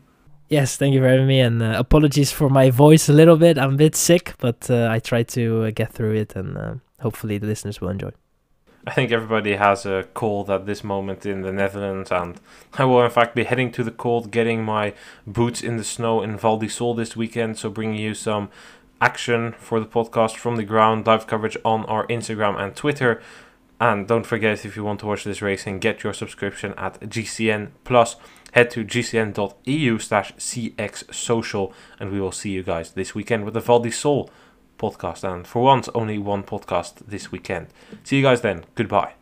Yes, 0.51 0.77
thank 0.77 0.93
you 0.93 1.01
for 1.01 1.09
having 1.09 1.27
me, 1.27 1.41
and 1.41 1.63
uh, 1.63 1.77
apologies 1.79 2.31
for 2.31 2.51
my 2.51 2.69
voice 2.69 3.09
a 3.09 3.15
little 3.15 3.39
bit. 3.39 3.57
I'm 3.57 3.73
a 3.73 3.77
bit 3.77 3.97
sick, 3.97 4.35
but 4.39 4.69
uh, 4.69 4.89
I 4.91 4.99
try 4.99 5.23
to 5.23 5.65
uh, 5.65 5.71
get 5.71 5.95
through 5.95 6.17
it, 6.17 6.37
and 6.37 6.59
uh, 6.59 6.75
hopefully 7.01 7.39
the 7.39 7.47
listeners 7.47 7.81
will 7.81 7.89
enjoy. 7.89 8.11
I 8.85 8.91
think 8.91 9.13
everybody 9.13 9.55
has 9.55 9.87
a 9.87 10.09
cold 10.13 10.51
at 10.51 10.67
this 10.67 10.83
moment 10.83 11.25
in 11.25 11.43
the 11.43 11.53
Netherlands, 11.53 12.11
and 12.11 12.41
I 12.75 12.85
will 12.85 13.05
in 13.05 13.11
fact 13.11 13.37
be 13.37 13.45
heading 13.45 13.71
to 13.73 13.85
the 13.85 13.93
cold, 13.93 14.33
getting 14.33 14.65
my 14.65 14.93
boots 15.25 15.63
in 15.63 15.77
the 15.77 15.85
snow 15.85 16.21
in 16.21 16.37
Val 16.37 16.57
di 16.57 16.67
Sole 16.67 16.95
this 16.95 17.17
weekend. 17.17 17.59
So 17.59 17.71
bringing 17.71 17.99
you 17.99 18.15
some 18.15 18.51
action 19.01 19.53
for 19.53 19.79
the 19.79 19.87
podcast 19.87 20.37
from 20.37 20.57
the 20.57 20.65
ground, 20.65 21.07
live 21.07 21.29
coverage 21.29 21.57
on 21.65 21.85
our 21.85 22.09
Instagram 22.09 22.61
and 22.61 22.75
Twitter. 22.75 23.23
And 23.81 24.09
don't 24.09 24.27
forget, 24.27 24.65
if 24.65 24.77
you 24.77 24.83
want 24.83 25.01
to 25.01 25.07
watch 25.07 25.23
this 25.23 25.43
racing, 25.43 25.79
get 25.79 26.03
your 26.03 26.13
subscription 26.13 26.75
at 26.77 26.99
GCN 27.01 27.71
Plus 27.85 28.17
head 28.53 28.71
to 28.71 28.85
gcn.eu 28.85 29.99
slash 29.99 30.33
cx 30.35 31.15
social, 31.15 31.73
and 31.99 32.13
we 32.13 32.21
will 32.21 32.33
see 32.33 32.51
you 32.51 32.63
guys 32.63 32.93
this 32.93 33.15
weekend 33.15 33.45
with 33.45 33.55
the 33.55 33.61
Val 33.61 33.81
di 33.81 33.91
Sole 33.91 34.31
podcast. 34.83 35.25
And 35.25 35.47
for 35.47 35.63
once, 35.63 35.89
only 35.95 36.19
one 36.19 36.43
podcast 36.43 37.07
this 37.07 37.31
weekend. 37.33 37.69
See 38.05 38.17
you 38.17 38.23
guys 38.23 38.41
then. 38.41 38.65
Goodbye. 38.75 39.22